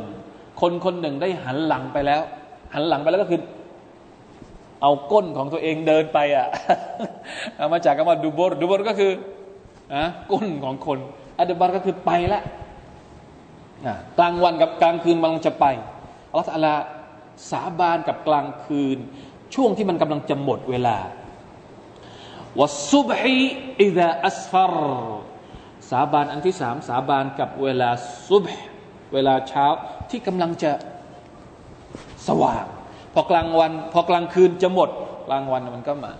[0.62, 2.22] คนคนหนึ่งได้หันหลังไปแล้ว
[2.74, 3.42] หันหลังไปแล้วก็คือ
[4.82, 6.48] เอาก้นของตัวเองเดินไปอะ
[7.56, 9.12] เอามาจากคำว่าดูบรดูบรก็คือ
[9.94, 11.00] อะก้นของคน
[11.40, 12.44] อัดบารก็คือไปแล้ว
[14.18, 15.66] กลางวันกับกลางคืนมันจะไป
[16.34, 16.76] อัลลอฮฺลา
[17.52, 18.98] สาบานกับกลางคืน
[19.56, 20.98] ช่วงที่มันกำลังจะหมดเวลา
[22.60, 23.38] วัสุบฮี
[23.84, 24.76] อิดะอัสฟร
[25.92, 27.90] สาบานอันที่สามสาบานกับเวลา
[28.28, 28.46] ซุบ
[29.14, 29.66] เวลาเช้า
[30.10, 30.72] ที่กำลังจะ
[32.28, 32.66] สว่าง
[33.14, 34.90] พอกลางวัน พอกลางคืนจะหมด
[35.28, 36.12] กลางวันมันก็มา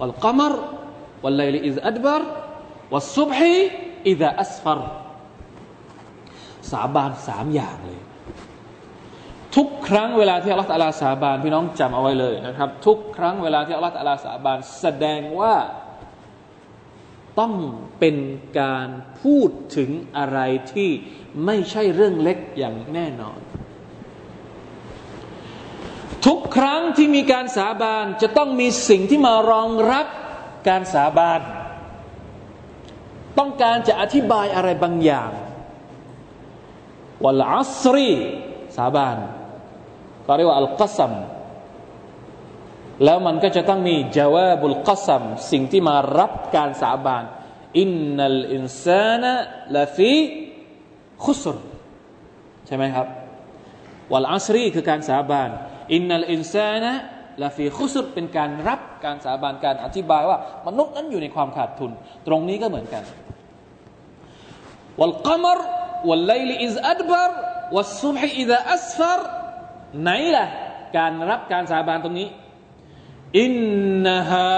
[0.00, 0.54] วัลกมร
[1.24, 2.22] วัลไลลิอิซอัดบาร
[2.92, 3.54] วัสุบฮี
[4.10, 4.80] อิดะอัสฟร
[6.72, 8.01] สาบานสามอย่างเลย
[9.56, 15.56] ทุกครั้งเวลาที่อัลลอฮฺตาลาสาบานพี่น้องจำเอาไว้เลยนะครับ ทุกครั้งเวลาที่อัลลอฮฺตาลาสาบานแสดงว่า
[17.40, 17.54] ต้อง
[17.98, 18.16] เป็น
[18.60, 18.88] การ
[19.20, 20.38] พูดถึงอะไร
[20.72, 20.90] ที่
[21.44, 23.38] ไม่ใช่เรื่องเล็กอย่างแน่นอน
[26.26, 30.06] ทุกครั้งที่มีการสาบานจะต้องมีสิ่งที่มารองรับ
[30.68, 31.40] การสาบาน
[33.38, 35.30] ต้องการจะอธิบายอะไรบางอย่าง
[37.24, 38.10] วัลอัสรี
[38.76, 39.16] สาบาน
[40.22, 41.12] เขาเรียกว่าอัลกัซัม
[43.04, 47.24] แล้วมันก็จะต้องมีجواب القسم สิ่งที่มารับการสาบาน
[47.80, 51.56] إن الإنسان لفي خسر
[52.66, 53.06] ใช่ไหมครับ
[54.12, 55.50] والعصر คือการสาบาน
[55.94, 61.90] إن الإنسان لفي خسر เป็นการรับการสาบานการอธิบายว่ามนุษย์นั้นอยู่ในความขาดทุน
[62.26, 63.02] ตรงนี้ก็เหมือนกัน
[65.00, 65.58] والقمر
[66.08, 67.30] والليل إذ أدبر
[67.74, 69.22] والصبح إذا أسفر
[70.00, 70.46] ไหนล่ะ
[70.96, 72.28] การรับการสาบานตรงนี้
[73.38, 73.54] อิน
[74.04, 74.50] นะฮะ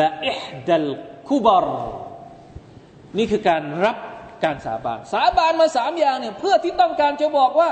[0.00, 0.88] ละอิฮดัล
[1.28, 1.66] คุบร
[3.18, 3.96] นี่คือการรับ
[4.44, 7.70] การสาบาน สาบานมาสามอย่างเนี่ยเพื่อที่ต้องการจะบอกว่า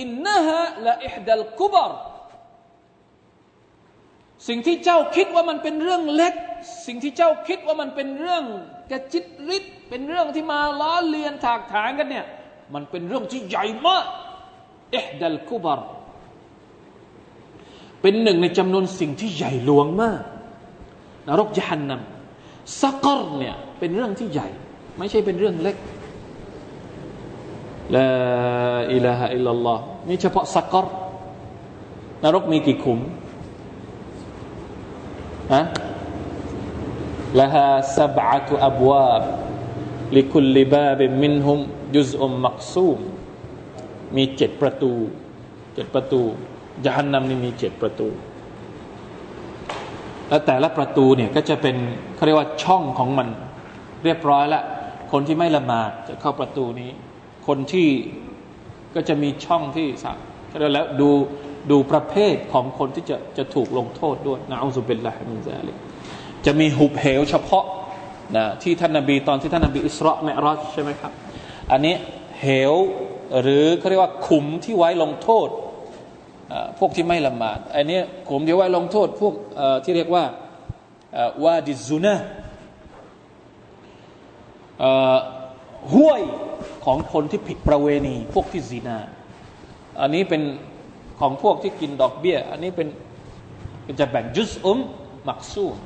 [0.00, 1.90] อินนะฮะละอิฮดัลคุบร
[4.48, 6.34] สิ่งที่เจ้าคิดว่ามันเป็นเรื่องเล็ก
[6.86, 8.44] สิ่งที่เจ้าคิดว่ามันเป็นเรื่อง
[8.90, 12.26] กระจิตริดเป็นเรื่องที่มาล้อเลียนถากถางกันเนี่ย
[12.74, 14.06] มันเป็นเรื่องที่ใหญ่มาก
[14.90, 15.80] เอ๊ะดัลกุบาร
[18.00, 20.22] เป็นหนึ่งในจำนวนสิ่งที่ใหญ่หลวงมาก
[21.28, 24.48] นรกยันนำสักรเนี่ยเป็นเรื่องที่ใหญ่
[24.98, 25.76] ไม่ใช่เป็นเรื่องเล็ก
[27.94, 28.08] ลา
[28.92, 30.86] อิลาฮะอิลลัลลอฮ์นี่เฉพาะสักร
[32.24, 32.98] นรกมีกี่ขุม
[35.54, 35.62] ฮะ
[37.40, 39.22] ละฮาสบะตุอับวาบ
[40.16, 41.58] ลิคุลลิบาบิมินฮุม
[41.94, 42.98] จุซอุมมักซูม
[44.16, 44.92] มีเจ็ดประตู
[45.74, 46.22] เจ็ดประตู
[46.86, 48.08] ยานนำนี่มีเจ็ดประตู
[50.28, 51.76] แล้วแต่ละประตูเนี่ยก็จะเป็น
[52.14, 53.28] เขาเรียกว่าช่องของมัน
[54.04, 54.64] เรียบร้อยแล้ว
[55.12, 56.90] คนที่ไม่ละหมาดจะเข้าประตูนี้
[57.46, 57.88] คนที่
[58.94, 60.16] ก็จะมีช่องที่สัก
[60.50, 61.10] ก็แล้วดู
[61.70, 65.72] ดูประเภทของคนที่จะจะถูกลงโทษด้วยนะอัลลอฮฺเป็นละมินซาลิ
[66.46, 67.64] จะมีหุบเหวเฉพาะ
[68.36, 71.12] นะที่ท่านนาบีตอนที่ท่านนาบีอิสราเมรอชใช่ไหมครับ
[71.72, 71.94] อันนี้
[72.40, 72.74] เหว
[73.42, 75.48] หรือเขาเรียกว่าขุมที่ไว้ลงโทษ
[76.78, 79.34] พวกที่ไม่ละหมาดอันนี้ขุมที่ไว้ลงโทษพวก
[79.84, 80.24] ที่เรียกว่า
[81.44, 82.16] วาดิซุนะ
[85.94, 86.22] ห้วย
[86.84, 88.98] ของคนที่ผิดประเวณี พวกที่ซีนา
[90.00, 90.42] อันนี้เป็น
[91.20, 92.88] ของพวกที่กินดอกเบี้ย อันนี้เป็น
[94.00, 94.78] จะแบ่งจุสอุม
[95.28, 95.76] มักซูม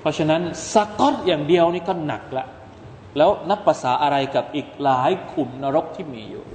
[0.00, 2.46] เพราะฉะนั้นสกกอตอย่างเดียวนี่ก็หนักละ
[3.17, 6.45] แล้วนับภาษาอะไรกับอีกหลายขุมนรกที่มีอยู่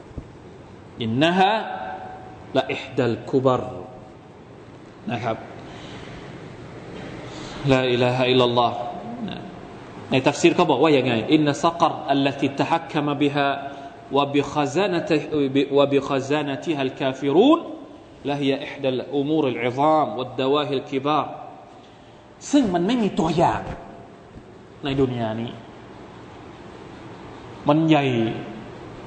[1.03, 1.53] อินนะฮะ
[2.57, 3.63] ละอิฮดัลคุบร
[5.13, 5.37] นะครับ
[7.73, 8.77] ลาอิลาฮะอิลลัลลอฮ์
[10.11, 13.49] ในตัฟซีรเขาบอกว่าอย่างไงอินนัสักรอัลลติตะฮักคมบิฮะ
[14.13, 15.23] وبخزانته
[15.73, 17.59] وبخزانتها الكافرون
[18.25, 21.27] لهي إحدى الأمور العظام والدواهي الكبار
[22.53, 23.63] ซึ่งมันไม่มีตัวอย่าง
[24.85, 25.51] ในดุนยานี้
[27.68, 28.06] มันใหญ่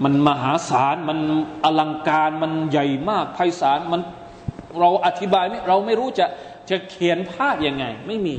[0.04, 1.18] มันมหาศาลมัน
[1.64, 4.00] อลังการมันใหญ่มากไพศาลมัน
[4.80, 6.26] เราอธิบายไม่เราไม่รู้จะ
[6.70, 8.36] จะเขียนภาพยังไง ไม่มี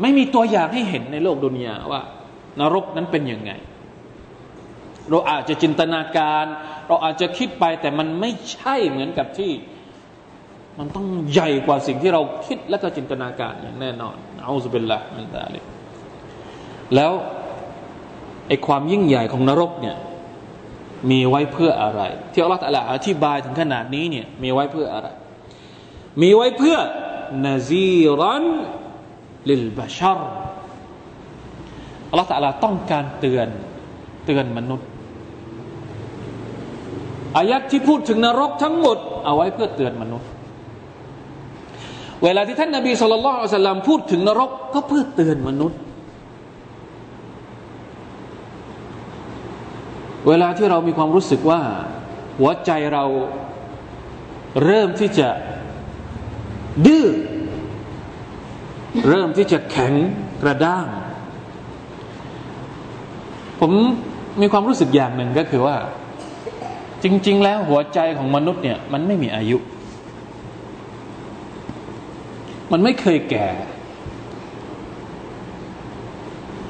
[0.00, 2.02] ไม่มีตัวอย่างให้เห็นในโลกดุนยาว่า
[2.60, 3.52] นรกนั้นเป็นยังไง
[5.10, 6.44] เราอาจจะจินตนาการ
[6.88, 9.52] เราอาจจะคิดไปแต่มันไม่ใช่เหมือนกับที่
[10.78, 15.64] มันต้องใหญ่กว่าสิ่งที่เราคิดและก็จินตนาการอย่างแน่นอนเอาสุเบิลละมันตาเลย
[16.94, 17.12] แล้ว
[18.52, 19.96] อความยิ่งใหญ่ของนรกเนี่ย
[21.10, 25.08] มีไว้เพื่ออะไร ที่อัลลอฮฺตะลาอธิบายถึงขนาดนี้เนี่ยมีไว้เพื่ออะไร
[26.22, 26.78] มีไว้เพื่อ
[27.46, 28.44] นาซีรัน
[29.48, 30.20] ลิลบาชาร
[32.10, 33.48] อัลลอฮฺตะลาต้องการเตือน
[34.26, 34.88] เตือนมนุษย์
[37.36, 40.28] อายัดที่พูดถึงนรกทั้งหมด เอาไว้เพื่อเตือนมนุษย์
[42.24, 45.80] เวลาที่ท่านนาบีสุลต่านพูดถึงนรกก็เพื่อเตือนมนุษย์
[50.28, 51.60] เวลาที่เรามีความรู้สึกว่า
[52.38, 53.04] หัวใจเรา
[54.64, 55.28] เริ่มที่จะ
[56.86, 57.06] ดื้อ
[59.08, 59.92] เริ่มที่จะแข็ง
[60.42, 60.86] กระด้าง
[63.60, 63.72] ผม
[64.40, 65.76] มีความรู้สึกอย่างหนึ่งก็คือว่า
[67.02, 69.58] จริง ๆ แล้วหัวใจของมนุษย์เนี่ย มันไม่มีอายุ
[72.72, 73.46] มันไม่เคยแก่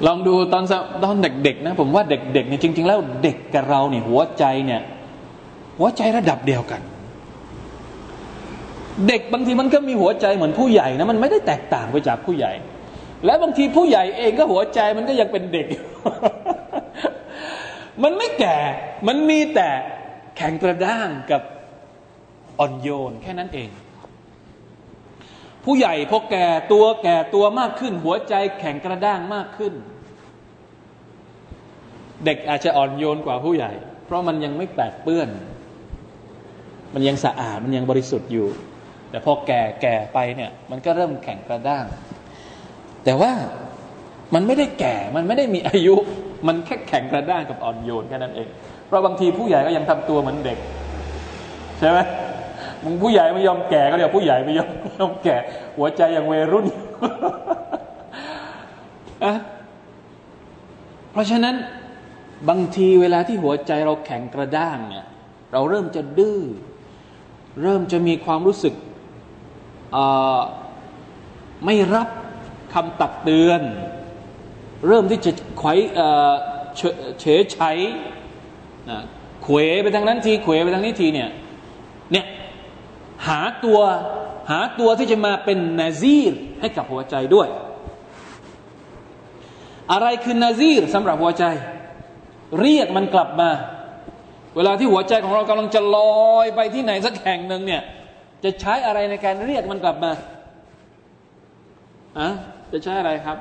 [0.06, 0.64] ลองดูตอน
[1.04, 4.80] ตอนเด็กๆนะผมว่าเด็กๆเนี่ยจริง ๆ แล้วเด็กกับเราเนี่ยหัวใจเนี่ย
[5.78, 6.80] หัวใจระดับเดียวกัน
[9.08, 12.52] เด็กบางทีมันก็มีหัวใจเหมือนผู้ใหญ่นะมันไม่ได้แตกต่างไปจากผู้ใหญ่
[13.24, 15.66] และบางทีผู้ใหญ่เองก็หัวใจมันก็ยังเป็นเด็ก
[18.02, 18.56] มันไม่แก่
[19.08, 19.68] มันมีแต่
[20.36, 21.42] แข็งกระด้างกับ
[22.58, 23.70] อ่อนโยนแค่นั้นเอง
[25.64, 29.72] ผู้ใหญ่พอแก่ตัวแก่ตัวมากขึ้น หัวใจแข็งกระด้างมากขึ้น
[32.24, 33.72] เด็กอาจจะอ่อนโยนกว่าผู้ใหญ่
[34.04, 35.28] เพราะมันยังไม่แปดเปื้อน
[36.94, 38.46] มันยังสะอาดมันยังบริสุทธิ์อยู่
[39.10, 41.84] แต่พอแก่แก่ไปเนี่ย มันก็เริ่มแข็งกระด้าง
[43.04, 43.32] แต่ว่า
[44.34, 45.94] มันไม่ได้แก่มันไม่ได้มีอายุ
[46.46, 48.48] มันแค่แข็งกระด้างกับอ่อนโยนแค่นั้นเอง
[48.86, 50.58] เพราะบางทีผู้ใหญ่ก็ยังทำตัวเหมือนเด็ก
[51.78, 51.98] ใช่ไหม
[52.84, 54.70] มึงผู้ใหญ่ไม่ยอมแก่ก็เรียกผู้ใหญ่ไม่ยอม
[55.00, 55.36] ยอมแก่
[55.76, 56.66] หัวใจยังวัยรุ่น
[59.24, 59.32] อะ
[61.12, 61.54] เพราะฉะนั้น
[62.48, 65.06] บางทีเวลาที่หัวใจเราแข็งกระด้างเนี่ย
[65.52, 66.40] เราเริ่มจะดื้อ
[67.62, 68.74] เริ่มจะมีความรู้สึก
[71.64, 72.08] ไม่รับ
[72.72, 73.62] คำตักเตือน
[74.86, 75.74] เริ่มที่จะไขว้
[77.20, 77.70] เฉยใช้
[79.42, 81.28] เขวไปทางนั้นทีเขวไปทางนี้ทีเนี่ย
[82.12, 82.26] เนี่ย
[83.26, 83.78] หาตัว
[84.50, 87.48] หาตัวที่จะมาเป็นนาซีรให้กับหัวใจด้วย
[89.92, 91.44] อะไรคือนาซีรสำหรับหัวใจ
[92.60, 93.50] เรียกมันกลับมา
[94.56, 95.98] เวลาที่หัวใจของเรากำลังจะล
[96.32, 97.82] อยไปที่ไหนสักแห่งหนึ่งเนี่ย
[98.44, 100.12] จะใช้อะไรในการเรียกมันกลับมา
[102.18, 102.28] อะ
[102.72, 103.38] จะใช้อะไรครับ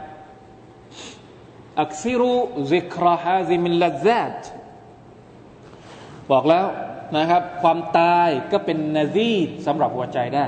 [1.82, 2.34] อักซิรุ
[2.72, 4.38] ซิคราฮาซิมิลลาซัด
[6.32, 6.66] บอกแล้ว
[7.18, 9.34] นะครับ ความตายก็เป็นนาซี
[9.66, 10.48] สำหรับหัวใจได้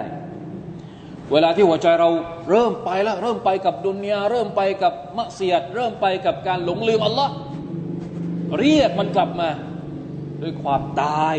[1.32, 2.10] เวลาที่หัวใจเรา
[2.50, 7.34] เริ่มไปแล้ว เริ่มไปกับดุนยาเริ่มไปกับมัเสียด เริ่มไปกับการหลงลืมอัลลอฮ์
[8.60, 9.50] เรียกมันกลับมา
[10.42, 11.36] ด้วยความตาย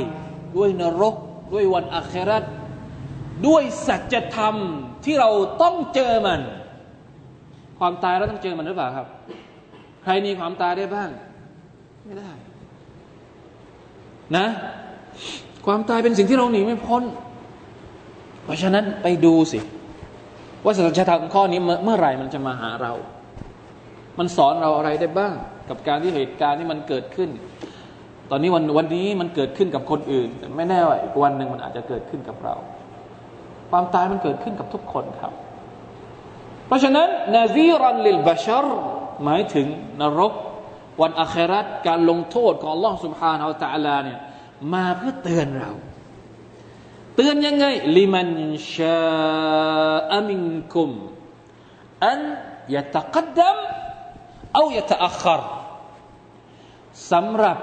[0.57, 1.17] ด้วยนรก
[1.53, 2.45] ด้วยวันอาคราต
[3.47, 4.55] ด้วยสัจธรรม
[5.05, 5.31] ที่เรา
[5.63, 6.41] ต้องเจอมัน
[7.79, 9.07] ความตายเราต้องเจอมันหรือเปล่าครับ
[10.05, 11.11] ใครมีความตายได้บ้าง
[12.05, 12.31] ไม่ได้
[14.37, 14.47] นะ
[15.67, 17.03] ความตายเป็นสิ่งที่เราหนีไม่พ้น
[18.45, 19.59] เพราะฉะนั้นไปดูสิ
[20.65, 22.93] ว่าสัจธรรมข้อนี้เมื่อไหร่มันจะมาหาเรา
[24.19, 25.35] มันสอนเราอะไรได้บ้าง
[25.70, 27.30] กับการที่เหตุการณ์ที่มันเกิดขึ้น
[28.30, 32.56] ตอนนี้วันวันนี้มันเกิดขึ้นกับคนอื่น แต่ไม่แน่ว่าอีกวันหนึ่งมันอาจจะเกิดขึ้นกับเรา
[33.70, 35.34] ความตายมันเกิดขึ้นกับทุกคนครับ
[36.68, 38.66] เพราะฉะนั้นนาซีรันลิลบาชร
[39.24, 39.68] หมายถึง
[40.02, 40.34] นรก
[41.02, 44.20] วันอัคราตการลงโทษของ Allah سبحانه และ تعالى เนี่ย
[44.74, 45.72] มาเพื่อเตือนเรา
[47.16, 47.66] เตือนยังไง
[47.98, 48.30] ลิมัน
[48.74, 49.02] ชา
[50.12, 50.44] อมิน
[50.74, 50.92] คุม
[52.06, 52.22] อัน
[52.74, 53.58] ยะตะกัดดัม
[54.55, 55.41] เอายะตะอัคร
[57.13, 57.59] สำหรับ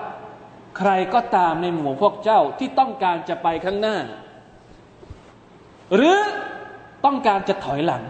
[0.77, 3.97] ใครก็ตามในหมู่พวกเจ้าที่ต้องการจะไปข้างหน้า
[5.95, 6.17] หรือ
[7.05, 8.03] ต้องการจะถอยหลัง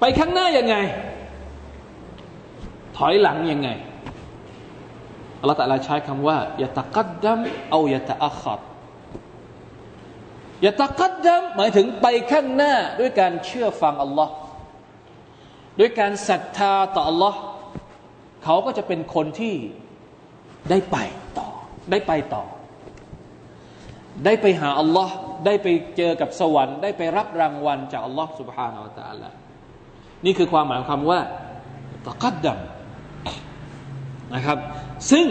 [0.00, 0.76] ไปข้างหน้ายังไง
[2.98, 3.68] ถอยหลังยังไง
[5.40, 7.38] อัลลอฮฺตะลาใช้คำว่ายะตะกัดดัม
[7.70, 8.60] เอายะตะอัคร
[10.66, 14.32] ยะตะกัดดัมหมายถึงไปข้างหน้าด้วยการเชื่อฟังอัลลอฮ์
[15.79, 17.39] ด้วยการศรัทธาต่ออัลลอฮ์
[18.43, 19.55] เขาก็จะเป็นคนที่
[20.69, 20.97] ได้ไป
[21.39, 21.49] ต่อ
[21.91, 22.43] ได้ไปต่อ
[24.25, 25.13] ได้ไปหาอัลลอฮ์
[25.45, 29.29] ได้ไปเจอกับสวรรค์ ได้ไปรับรางวัลจากอัลลอฮ์ سبحانه และ تعالى
[30.25, 31.19] นี่คือความหมายของคำว่า
[32.07, 32.59] ตะกัดดัม
[34.35, 34.57] นะครับ
[35.11, 35.27] ซึ่ง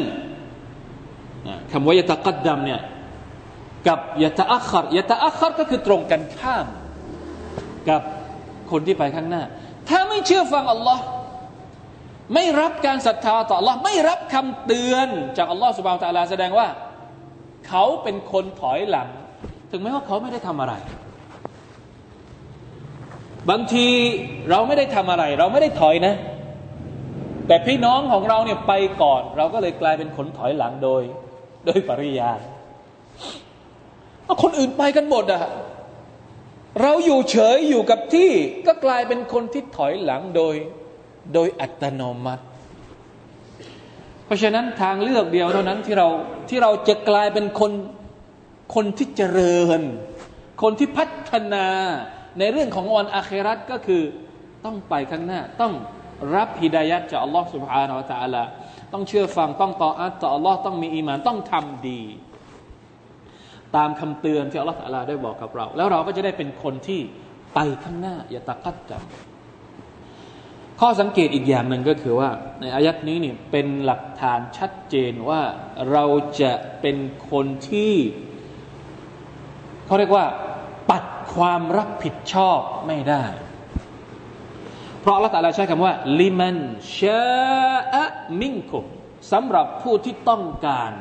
[1.73, 2.81] คำว่ายะตะกัดดัมเนี่ย
[3.89, 6.67] กับยะตะอัครยะตะอัครก็คือตรงกันข้าม
[7.89, 8.01] กับ
[8.71, 9.43] คนที่ไปข้างหน้า
[9.90, 11.04] ถ้าไม่เชื่อฟังอัลลอฮ์
[12.34, 16.68] ไม่รับการศรัทธาต่อ Allah ไม่รับคำเตือนจากอัลลอฮ์สุบานตะลาแสดงว่า
[17.68, 19.08] เขาเป็นคนถอยหลัง
[19.72, 20.74] ถึงแม้ว่าเขาไม่ได้ทำอะไร
[23.50, 23.88] บางที
[24.50, 26.16] เราไม่ได้ทำอะไร เราไม่ได้ถอยนะ
[27.48, 31.02] แต่พี่น้องของเราเนี่ยไปก่อน เราก็เลยกลายเป็นคนถอยหลังโดย
[31.66, 32.40] โดยปริยาย
[34.44, 35.42] คนอื่นไปกันหมดอะ
[36.83, 38.31] เราอยู่เฉยอยู่กับที่
[38.67, 40.55] ก็กลายเป็นคนที่ถอยหลังโดย
[41.35, 42.45] โดยอัตโนมัติ
[44.25, 46.09] เพราะฉะนั้นทางเลือกเดียวเท่านั้นที่เรา
[46.49, 47.73] ที่เราจะกลายเป็นคน
[48.75, 49.81] คนที่เจริญ
[50.63, 51.67] คนที่พัฒนา
[52.39, 54.03] ในเรื่องของวันอาครัตก็คือ
[54.65, 55.73] ต้องไปข้างหน้า ต้อง
[56.35, 58.43] รับฮิดายัดจากอัลลอฮ์ سبحانه และ تعالى
[58.93, 62.01] ต้องเชื่อฟังต้องต่ออัตต่ออัลลอฮ์ต้องมีอีมานต้องทำดี
[63.76, 67.00] ตามคำเตือนที่อัลลอฮ์ตะลาได้บอกกับเรา แล้วเราก็จะได้เป็นคนที่
[67.54, 72.30] ไปข้างหน้า อย่าตะกัดจำข้อสังเกตอีกอย่างหนึ่งก็คือว่า
[72.62, 75.42] ในอายัดนี้เนี่ยเป็นหลักฐานชัดเจนว่า
[75.92, 76.06] เรา
[76.42, 76.98] จะเป็น
[77.32, 77.96] คนที่
[79.86, 80.26] เขาเรียกว่า
[80.90, 83.24] ปัดความรับผิดชอบไม่ได้
[85.02, 86.58] เพราะละต่ละใช้คำว่าลิมัน
[86.98, 88.06] ชาอะ
[88.40, 88.86] มิงคุม
[89.32, 90.92] สำหรับผู้ที่ต้องการ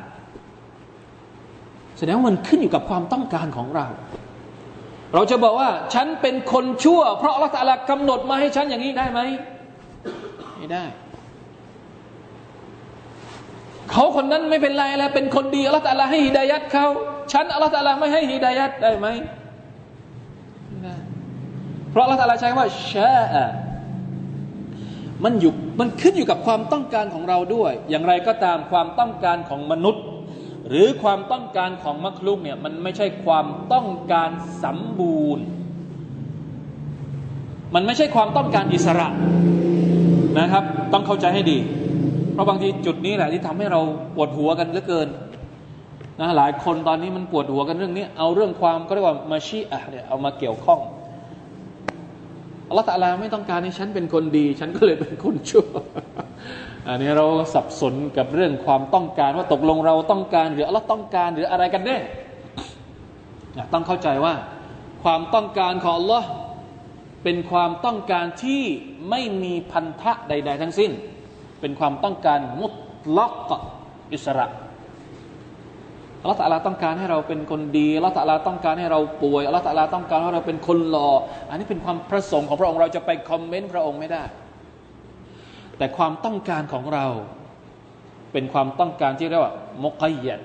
[2.01, 3.85] แสดงว่ามันขึ้นอยู่กับความต้องการของเรา
[5.13, 9.19] เราจะบอกว่าฉันเป็นคนชั่ว เพราะละต่ละกำหนดมาให้ฉันอย่างนี้ได้ไหม
[10.57, 10.83] ไม่ได้
[13.91, 16.87] เขาคนนั้นไม่เป็นไรแล้วเป็นคนดีอัลลอฮฺตะลาให้ฮิดายัดเขา
[17.33, 19.07] ฉันอัลลอฮฺตะลาไม่ให้ฮิดายัดได้ไหม
[20.67, 20.95] ไม่ได้
[21.91, 23.15] เพราะอัลลอฮฺตะลาใช้ว่าชา
[25.23, 30.03] มันอยู่มันขึ้นอยู่กับความต้องการของเราด้วย อย่างไรก็ตามความต้องการของมนุษย์
[30.67, 34.29] หรือความต้องการของมักลุกเนี่ยมันไม่ใช่ความต้องการ
[34.63, 35.45] สมบูรณ์
[37.75, 39.07] มันไม่ใช่ความต้องการอิสระ
[40.39, 41.57] นะครับ ต้องเข้าใจให้ดี
[42.33, 43.81] เพราะบางทีจุดนี้แหละที่ทำให้เรา
[44.15, 45.07] ปวดหัวกันเหลือเกิน
[46.19, 50.79] นะหลายคนตอนนี้มันปวดหัวกันเรื่องนี้ เอาเรื่องความก็เรียกว่ามาชีอะเนี่ยเอามาเกี่ยวข้อง
[52.67, 55.65] อัลลอฮฺตะลาไม่ต้องการให้ฉันเป็นคนดี ฉันก็เลยเป็นคนชั่ว
[56.87, 61.97] อันนี้เราสับสนกับเรื่องความต้องการว่าตกลงเราต้องการหรืออัลลอฮ์ต้องการหรืออะไรกันแน่
[63.73, 64.33] ต้องเข้าใจว่า
[65.03, 66.27] ความต้องการของอัลลอฮ์
[67.23, 68.63] เป็นความต้องการที่
[69.09, 70.91] ไม่มีพันธะใด ๆ ทั้งสิ้น
[71.61, 72.73] เป็นความต้องการมุต
[73.17, 73.49] ลัก
[74.13, 74.47] อิสระ
[76.21, 81.09] อัลลอฮฺตะลาต้องการให้เราเป็นคนดีอัลลอฮฺตะลาต้องการให้เราป่วยอัลลอฮฺตะลาต้องการให้เราเป็นคนหล่อ
[81.49, 84.23] อันนี้เป็นความประสงค์ของพระองค์เราจะไปคอมเมนต์พระองค์ไม่ได้
[85.77, 87.05] แต่ความต้องการของเรา
[88.31, 90.41] เป็นความต้องการที่เรียกว่ามกยัด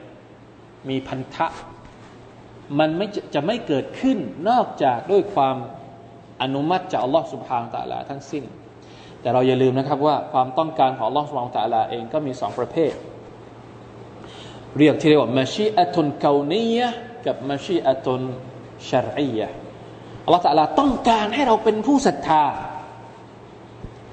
[0.88, 1.46] มีพันธะ
[2.78, 5.56] มันไม่จะไม่เกิดขึ้นนอกจากด้วยความ
[6.42, 8.44] อนุมัติจากอัลลอฮ์สุบฮานตะลาทั้งสิ้น
[9.20, 12.92] แต่เราอย่าลืมนะครับว่าความต้องการของอัลลอฮ์สุบฮานตะลาเองก็มีสองประเภท
[14.78, 16.80] เรียกที่เรียกว่ามาชีอะตุนเกานีย
[17.26, 18.22] กับมาชีอะตุน
[18.88, 19.48] ชารียะ
[20.24, 22.44] อัลลอฮ์ตะลาต้องการให้เราเป็นผู้ศรัทธา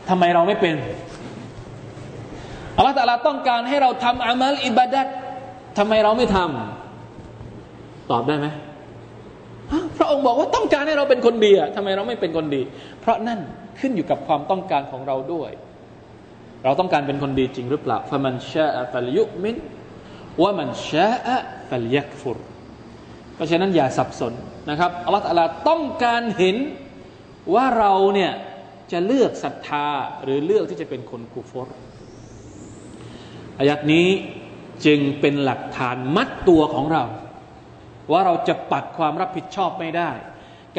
[0.09, 0.75] ทำไมเราไม่เป็น
[2.77, 5.07] อัลลอฮ์ตะลาต้องการให้เราทำอามัลอิบาดัต
[5.77, 8.47] ทำไมเราไม่ทำตอบได้ไหม
[9.97, 12.61] พระองค์บอกว่าต้องการให้เราเป็นคนดีอะทำไมเราไม่เป็นคนดี
[13.01, 13.39] เพราะนั่น
[13.79, 15.51] ขึ้นอยู่กับความต้องการของเราด้วย
[16.63, 19.55] เราต้องการเป็นคนดีจริงหรือเปล่าฟะมันชาอะฟัลยุมิน
[20.41, 21.37] ว่ามันชาอะ
[21.69, 22.37] ฟัลยักฟุร
[23.35, 24.33] เพราะฉะนั้นอย่าสับสน
[24.69, 26.57] นะครับอัลลอฮฺอัลลต้องการเห็น
[27.53, 28.31] ว่าเราเนี่ย
[28.91, 29.87] จะเลือกศรัทธา
[30.23, 31.67] หรือเลือกที่จะเป็นคนกุฟร
[33.59, 34.07] อายัดนี้
[34.85, 37.03] จึงเป็นหลักฐานมัดตัวของเรา
[38.11, 40.11] ว่าเราจะปัดความรับผิดชอบไม่ได้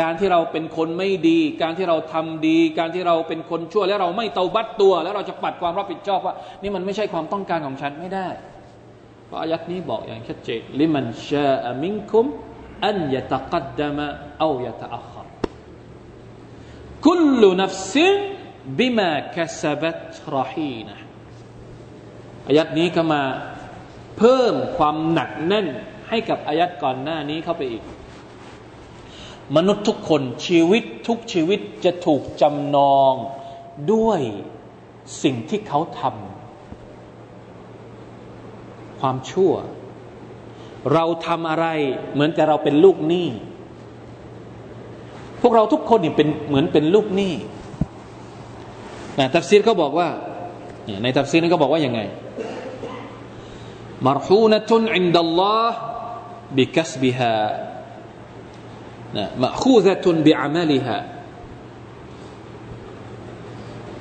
[0.00, 8.28] การที่เราเป็นคนไม่ดี การที่เราทำดี การที่เราเป็นคนชั่ว แล้วเราไม่เตาบัดตัว แล้วเราจะปัดความรับผิดชอบว่า นี่มันไม่ใช่ความต้องการของฉันไม่ได้
[9.26, 12.26] เพราะอายัดนี้บอกอย่างชัดเจนลิมันชาอมิงคุม
[12.84, 14.06] อันยะตะกัดดมะ
[14.38, 15.13] เอายะตะอัค
[17.04, 18.14] คุลนัฟซิน
[18.78, 20.96] บิมาคาสบัตรฮีนะ
[22.48, 23.22] อายัดนี้ก็มา
[24.18, 25.66] เพิ่มความหนักแน่น
[26.08, 27.82] ให้กับอายัดก่อนหน้านี้เข้าไปอีก
[29.56, 33.12] มนุษย์ทุกคนชีวิตทุกชีวิตจะถูกจำนอง
[33.92, 34.20] ด้วย
[35.22, 39.52] สิ่งที่เขาทำความชั่ว
[40.92, 41.66] เราทำอะไร
[42.12, 43.28] เหมือนกับเราเป็นลูกหนี้
[45.43, 47.33] พวกเราทุกคนนี่เป็นเหมือนเป็นลูกหนี้
[49.19, 50.07] นะตัฟซีรเขาบอกว่า
[51.03, 52.01] ในตัฟซีรนี้เขาบอกว่ายังไง
[54.01, 55.69] مرحونة عند الله
[56.55, 57.35] بكسبها
[59.37, 60.97] مأخوذة بعملها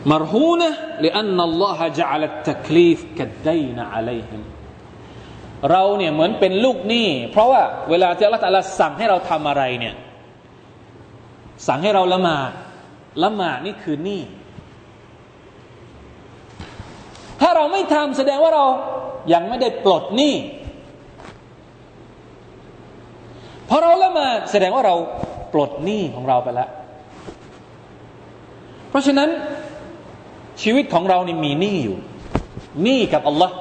[0.07, 0.71] مرهونة
[1.01, 4.43] لأن الله جعل التكليف كالدين عليهم
[5.71, 9.95] เราเนี่ยเหมือนเป็นลูกหนี้เพราะว่าเวลาที่อัลลอฮฺสั่งให้เราทำอะไรเนี่ย
[11.68, 12.52] สั่งให้เราละหมาด
[13.24, 14.22] ละหมาดนี่คือหนี้
[17.42, 18.66] ถ้าเราไม่ทำแสดงว่าเรา
[19.34, 20.36] ยังไม่ได้ปลดหนี้
[23.70, 24.96] พอเราละหมาดแสดงว่าเรา
[25.54, 26.70] ปลดหนี้ของเราไปแล้ว
[28.90, 29.30] เพราะฉะนั้น
[30.62, 31.98] ชีวิตของเรานี่มีหนี้อยู่
[32.84, 33.56] หนี้กับอัลลอฮ์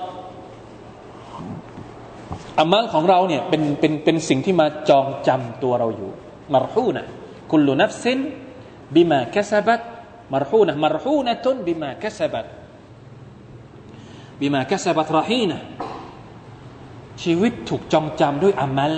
[2.59, 6.11] عمل ของเราเนี่ยเป็นเป็นเป็นสิ่งที่มาจองจำตัวเราอยู่
[6.53, 9.80] مرهونة كل نفس بما كسبت
[10.32, 12.47] مرهونة مرهونة بما كسبت
[14.40, 15.59] بما كسبت رهينة
[17.22, 18.92] ชีวิตถูกจองจำด้วยอามัล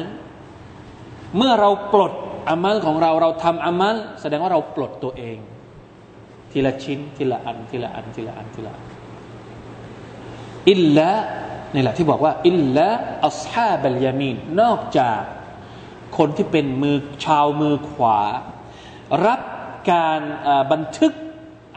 [1.36, 2.12] เมื่อเราปลด
[2.50, 5.38] อามัลของเราเราทำอามัล แสดงว่าเราปลดตัวเอง
[6.50, 8.86] ทีละชิ้นทีละอันทีละอันทีละอันทีละอัน
[10.70, 11.10] อิลละ
[11.74, 12.88] นี่แหละที่บอกว่าอิลละ
[13.28, 15.20] อัลฮาบัลยามีนนอกจาก
[16.18, 18.18] คนที่เป็นมือชาวมือขวา
[19.26, 19.40] รับ
[19.90, 20.20] การ
[20.72, 21.12] บันทึก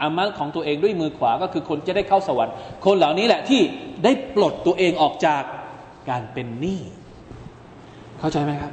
[0.00, 3.60] อามัลของตัวเองด้วยมือขวาก็คือคนจะได้เข้าสวรรค์ คนเหล่านี้แหละที่
[4.04, 5.42] ได้ปลดตัวเองออกจาก
[6.10, 6.80] การเป็นหนี้
[8.18, 8.72] เข้าใจไหมครับ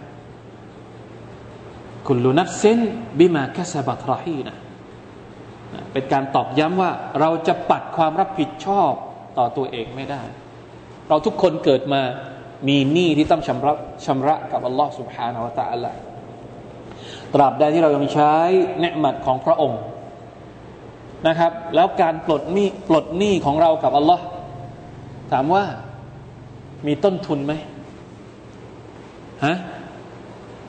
[2.07, 2.79] คุณลูนับเซน
[3.17, 4.57] บิมาแคสบัตรฮีนะ
[5.91, 8.91] เป็นการตอกย้ำว่าเราจะปัดความรับผิดชอบ
[9.37, 10.21] ต่อตัวเองไม่ได้
[11.09, 12.01] เราทุกคนเกิดมา
[12.68, 13.72] มีหนี้ที่ต้องชำระ
[14.06, 15.92] ชำระกับอัลลอฮ์ سبحانه และ تعالى
[17.34, 18.34] ตราบใดที่เรายังใช้
[18.80, 19.80] เนืมัดของพระองค์
[21.28, 24.24] นะครับ แล้วการปลดหนี้ปลดหนี้ของเรากับอัลลอฮ์
[25.32, 25.64] ถามว่า
[26.86, 27.52] มีต้นทุนไหม
[29.44, 29.56] ฮะ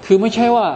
[0.06, 0.68] คือไม่ใช่ว่า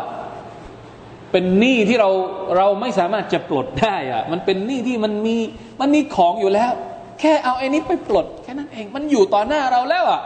[1.31, 2.09] เป็นหนี้ที่เรา
[2.57, 5.35] เราไม่สามารถจะปลดได้อะมันเป็นหนี้ที่มันมี
[5.81, 6.71] มันมีของอยู่แล้ว
[7.19, 10.21] แค่เอาไอ้นี้ไปปลด แค่นั้นเอง มันอยู่ต่อหน้าเราแล้วอะ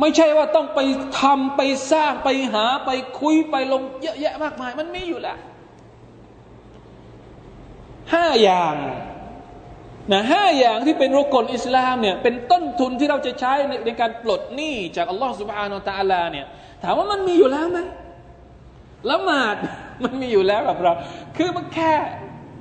[0.00, 0.80] ไม่ใช่ว่าต้องไป
[1.20, 1.60] ทำไป
[1.92, 2.90] สร้างไปหาไป
[3.20, 5.38] คุยไปลงเยอะแยะมากมาย มันมีอยู่แล้ว
[8.14, 8.74] ห้าอย่าง
[10.12, 16.46] นะห้าอย่างที่เป็นรุกลอิสลามเนี่ยเป็นต้นทุนที่เราจะใช้ในในการปลดหนี้จากอัลลอฮฺสุบฮานาตะอัลาเนี่ย
[16.82, 17.78] ถามว่ามันมีอยู่แล้วไหม
[19.10, 19.56] ละหมาด
[20.04, 20.92] มันมีอยู่แล้วกับเรา
[21.36, 21.92] คือมันแค่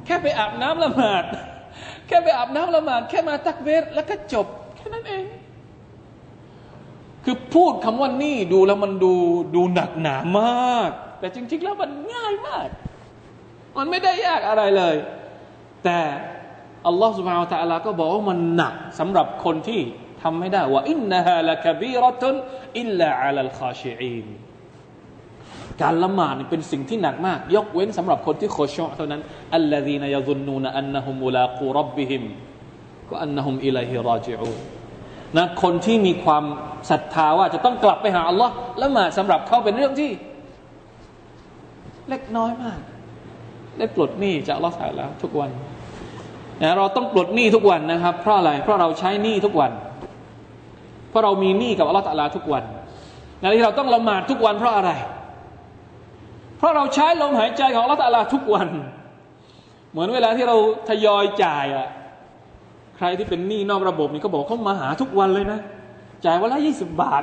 [0.06, 1.24] แค่ไปอาบน้ำละหมาด
[2.08, 4.48] แค่ไปอาบน้ำละหมาด แค่มาตักเวรแล้วก็จบ
[7.24, 9.14] คือพูดคำว่านี่ดูแล้วมันดู
[9.56, 12.68] ดูหนักหนามาก แต่จริง ๆ แล้วมันง่ายมาก
[13.78, 14.96] มันไม่ได้ยากอะไรเลย
[15.84, 16.00] แต่
[16.88, 19.82] อัลลอฮฺสุบฮานตะอัลาก็บอกว่ามันหนักสำหรับคนที่
[20.22, 22.36] ทำไม่ได้ว่าอินนาฮะละกบีรตุน
[22.80, 24.28] อิลลาอัลลคาชีอิน
[25.82, 29.22] การละหมาดเป็นสิ่งที่หนักมาก ยกเว้นสำหรับคนที่โคชอเท่านั้น
[29.56, 32.24] อัลลอฮีนยาซุนนูนอันนะฮุมุลากูรับบิฮิม
[33.10, 34.52] ก็อันนะฮุมอิลัยฮิราจิอู
[35.38, 36.44] นะคนที่มีความ
[36.90, 40.12] ศรัทธาว่าจะต้องกลับไปหาอัลลอฮ์ละหมาดสำหรับเขาเป็นเรื่องที่
[42.10, 42.80] เล็กน้อยมาก
[43.78, 45.52] ได้ปลดหนี้จากอัลลอฮ์แล้ว ทุกวัน
[46.62, 49.72] นะเราต้องปลดหนี้ทุกวันนะครับ เพราะอะไร เพราะเราใช้หนี้ทุกวัน
[51.10, 52.64] เพราะเรามีหนี้กับอัลลอฮฺตะลาทุกวัน
[53.42, 54.92] นะที่เราต้องละหมาดทุกวันเพราะอะไร
[56.58, 58.68] เพราะเราใช้ลมหายใจของอัลลอฮฺตะลาทุกวัน
[59.92, 60.56] เหมือนเวลาที่เรา
[60.90, 61.88] ทยอยจ่ายอะ
[62.98, 65.60] ใครที่เป็นหนี้นอกระบบนี่ก็บอกเขามาหาทุกวันเลยนะ
[66.26, 67.22] จ่ายวันละยี่สิบบาท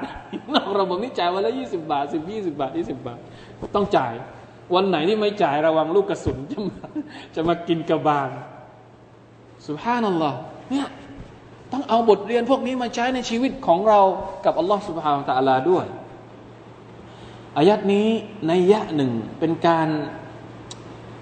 [0.54, 3.18] นอกระบบนี่จ่ายวันละยี่สิบาทสิบยี่สิบาทยี่สิบาท
[3.76, 4.12] ต้องจ่าย
[4.74, 6.86] วันไหนที่ไม่จ่ายระวังลูกกระสุนจะมา
[7.34, 8.30] จะมากินกระบาล
[9.66, 10.36] สุภานัลลอฮ์
[10.70, 10.86] เนี่ย
[11.72, 14.00] ต้องเอาบทเรียนพวกนี้มาใช้ในชีวิตของเรา
[14.44, 15.86] กับอัลลอฮ์สุบฮานตะอัลาด้วย
[17.56, 18.08] อายัดนี้
[18.48, 19.88] ในยะหนึ่งเป็นการ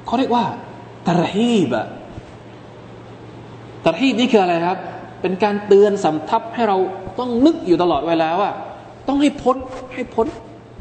[0.07, 0.45] เขาเรียกว่า
[1.09, 1.81] ตรฮีบะ
[3.87, 4.79] ตรฮีบนี่คืออะไรครับ
[5.23, 6.77] เป็นการเตือนสำทับให้เรา
[7.19, 8.51] ต้องนึกอยู่ตลอดเวลาว่า
[9.09, 9.57] ต้องให้พ้น
[9.95, 10.27] ให้พ้น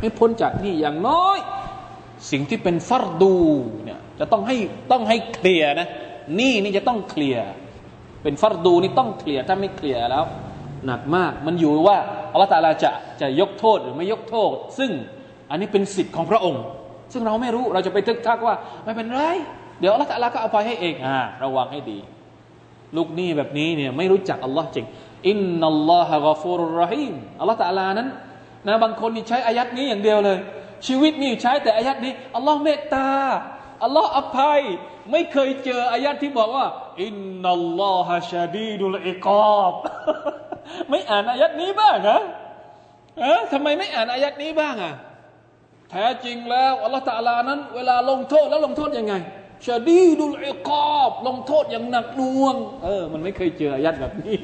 [0.01, 1.37] ให้พ้นจากนี่อย่างน้อย
[2.31, 3.35] สิ่งที่เป็นฟัรดู
[3.83, 4.57] เนี่ยจะต้องให้
[4.91, 5.87] ต้องให้เคลียร์นะ
[6.39, 7.45] นี่นี่จะต้องเคลียร์
[8.23, 10.23] เป็นฟัรดูนี่ต้องเคลียร์ถ้าไม่เคลียร์แล้ว
[10.85, 11.97] หนักมากมันอยู่ว่า
[12.31, 12.91] อัลลอฮฺตาลาจะ
[13.21, 14.91] จะยกโทษหรือไม่ยกโทษ ซึ่ง
[15.49, 16.63] อันนี้เป็นสิทธิ์ของพระองค์
[17.13, 19.21] ซึ่งเราไม่รู้เราจะไปทึกทักว่า ไม่เป็นไร
[19.79, 21.99] เดี๋ยวอัลลอฮฺตาลาก็เอาไปให้เองอ่าระวังให้ดี
[22.95, 24.85] ลูกหนี้แบบนี้เนี่ยไม่รู้จักอัลลอฮ์จริง
[25.29, 28.07] อินนัลลอฮะกอฟูรุรหิมอัลลอฮฺตาลานั้น
[28.67, 30.37] นะบางคนนี่ใช้อายัดนี้อย่างเดียวเลย
[30.87, 33.09] ชีวิตนี่ใช้แต่อายัดนี้อัลลอฮ์เมตตา
[33.83, 34.61] อัลลอฮ์อภัย
[35.11, 36.65] ไม่เคยเจออายัดที่บอกว่า
[37.03, 39.73] อินإن الله شديد العقاب
[40.89, 42.21] ไม่อ่าน آية นี้บ้างฮะ
[43.19, 44.93] เออทำไมไม่อ่าน آية นี้บ้างอะ
[45.91, 49.13] แท้จริงแล้วอัลลอฮฺตาลานั้น เวลาลงโทษแล้วลงโทษยังไง
[49.65, 54.35] شديد العقاب ลงโทษอย่างหนักหน่วง เออ มันไม่เคยเจอآية แบบนี้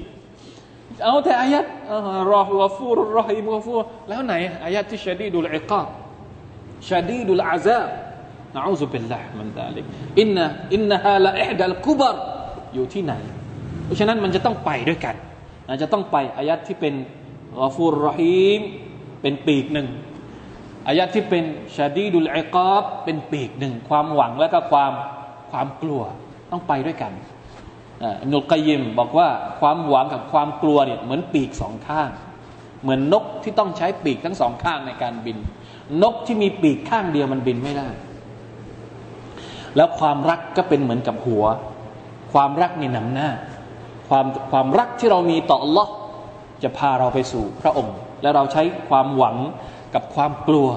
[1.04, 3.76] เอาแต่ آية غفور رحيم غفور
[4.10, 4.34] แล้วไหน
[4.66, 5.88] آية ที่ شديد العقاب
[6.90, 7.88] شديد العذاب
[8.56, 9.86] نعوذ بالله من ذلك
[10.20, 12.16] إن إنها لإحدى الكبر
[12.74, 13.14] อยู่ที่ไหน
[13.86, 15.16] เพราะฉะนั้นมันจะต้องไปด้วยกัน
[15.82, 16.94] จะต้องไปآية ที่เป็น
[17.58, 18.62] غفور رحيم
[19.22, 19.88] เป็นปีกหนึ่ง
[20.88, 21.44] آية ที่เป็น
[21.76, 24.92] شديد العقاب เป็นปีกหนึ่งความหวังและก็ความ
[25.52, 26.02] ความกลัว
[26.52, 27.14] ต้องไปด้วยกัน
[28.22, 29.28] อิบนุลก็อยยิมบอกว่า
[29.60, 32.10] ความหวังกับความกลัวเนี่ยเหมือนปีกสองข้าง
[32.82, 35.38] เหมือนนกที่ต้องใช้ปีกทั้งสองข้างในการบิน
[36.04, 37.90] นกที่มีปีกข้างเดียวมันบินไม่ได้
[39.76, 41.46] แล้วความรักก็เป็นเหมือนกับหัว
[42.34, 43.30] ความรักนี่นำหน้า
[44.10, 45.88] ความความรักที่เรามีต่อ Allah
[46.64, 49.36] จะพาเราไปสู่พระองค์ และเราใช้ความหวัง
[49.94, 50.70] กับความกลัว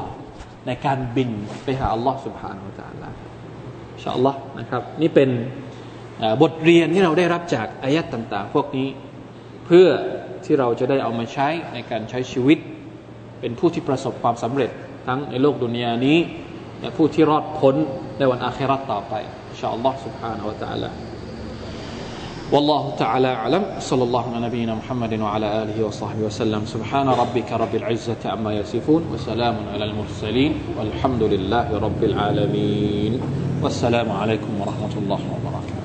[0.67, 1.31] ในการบิน
[1.65, 5.31] ไปหาอัลลอฮ์สุบฮานาอัลลออินชาอัลลอฮ์นะครับ นี่เป็น
[6.43, 8.89] บทเรียนที่เราได้รับจากอายัดต่าง ๆ พวกนี้
[9.67, 9.89] เพื่อ
[10.45, 12.59] ที่เราจะได้เอามาใช้ในการใช้ชีวิต
[13.41, 14.71] เป็นผู้ที่ประสบความสำเร็จ
[15.07, 16.19] ทั้งในโลกดุนยานี้
[16.81, 17.75] และผู้ที่รอดพ้น
[18.19, 19.15] ในวันอาครัตต่อไป
[19.51, 20.91] อินชาอัลลอฮ์สุบฮานาอัลลอ
[22.53, 23.63] والله تعالى أعلم.
[23.79, 26.63] صلى الله على نبينا محمد وعلى آله وصحبه وسلم.
[26.65, 33.21] سبحان ربك رب العزة عما يصفون وسلام على المرسلين والحمد لله رب العالمين.
[33.63, 35.76] والسلام عليكم ورحمة الله وبركاته.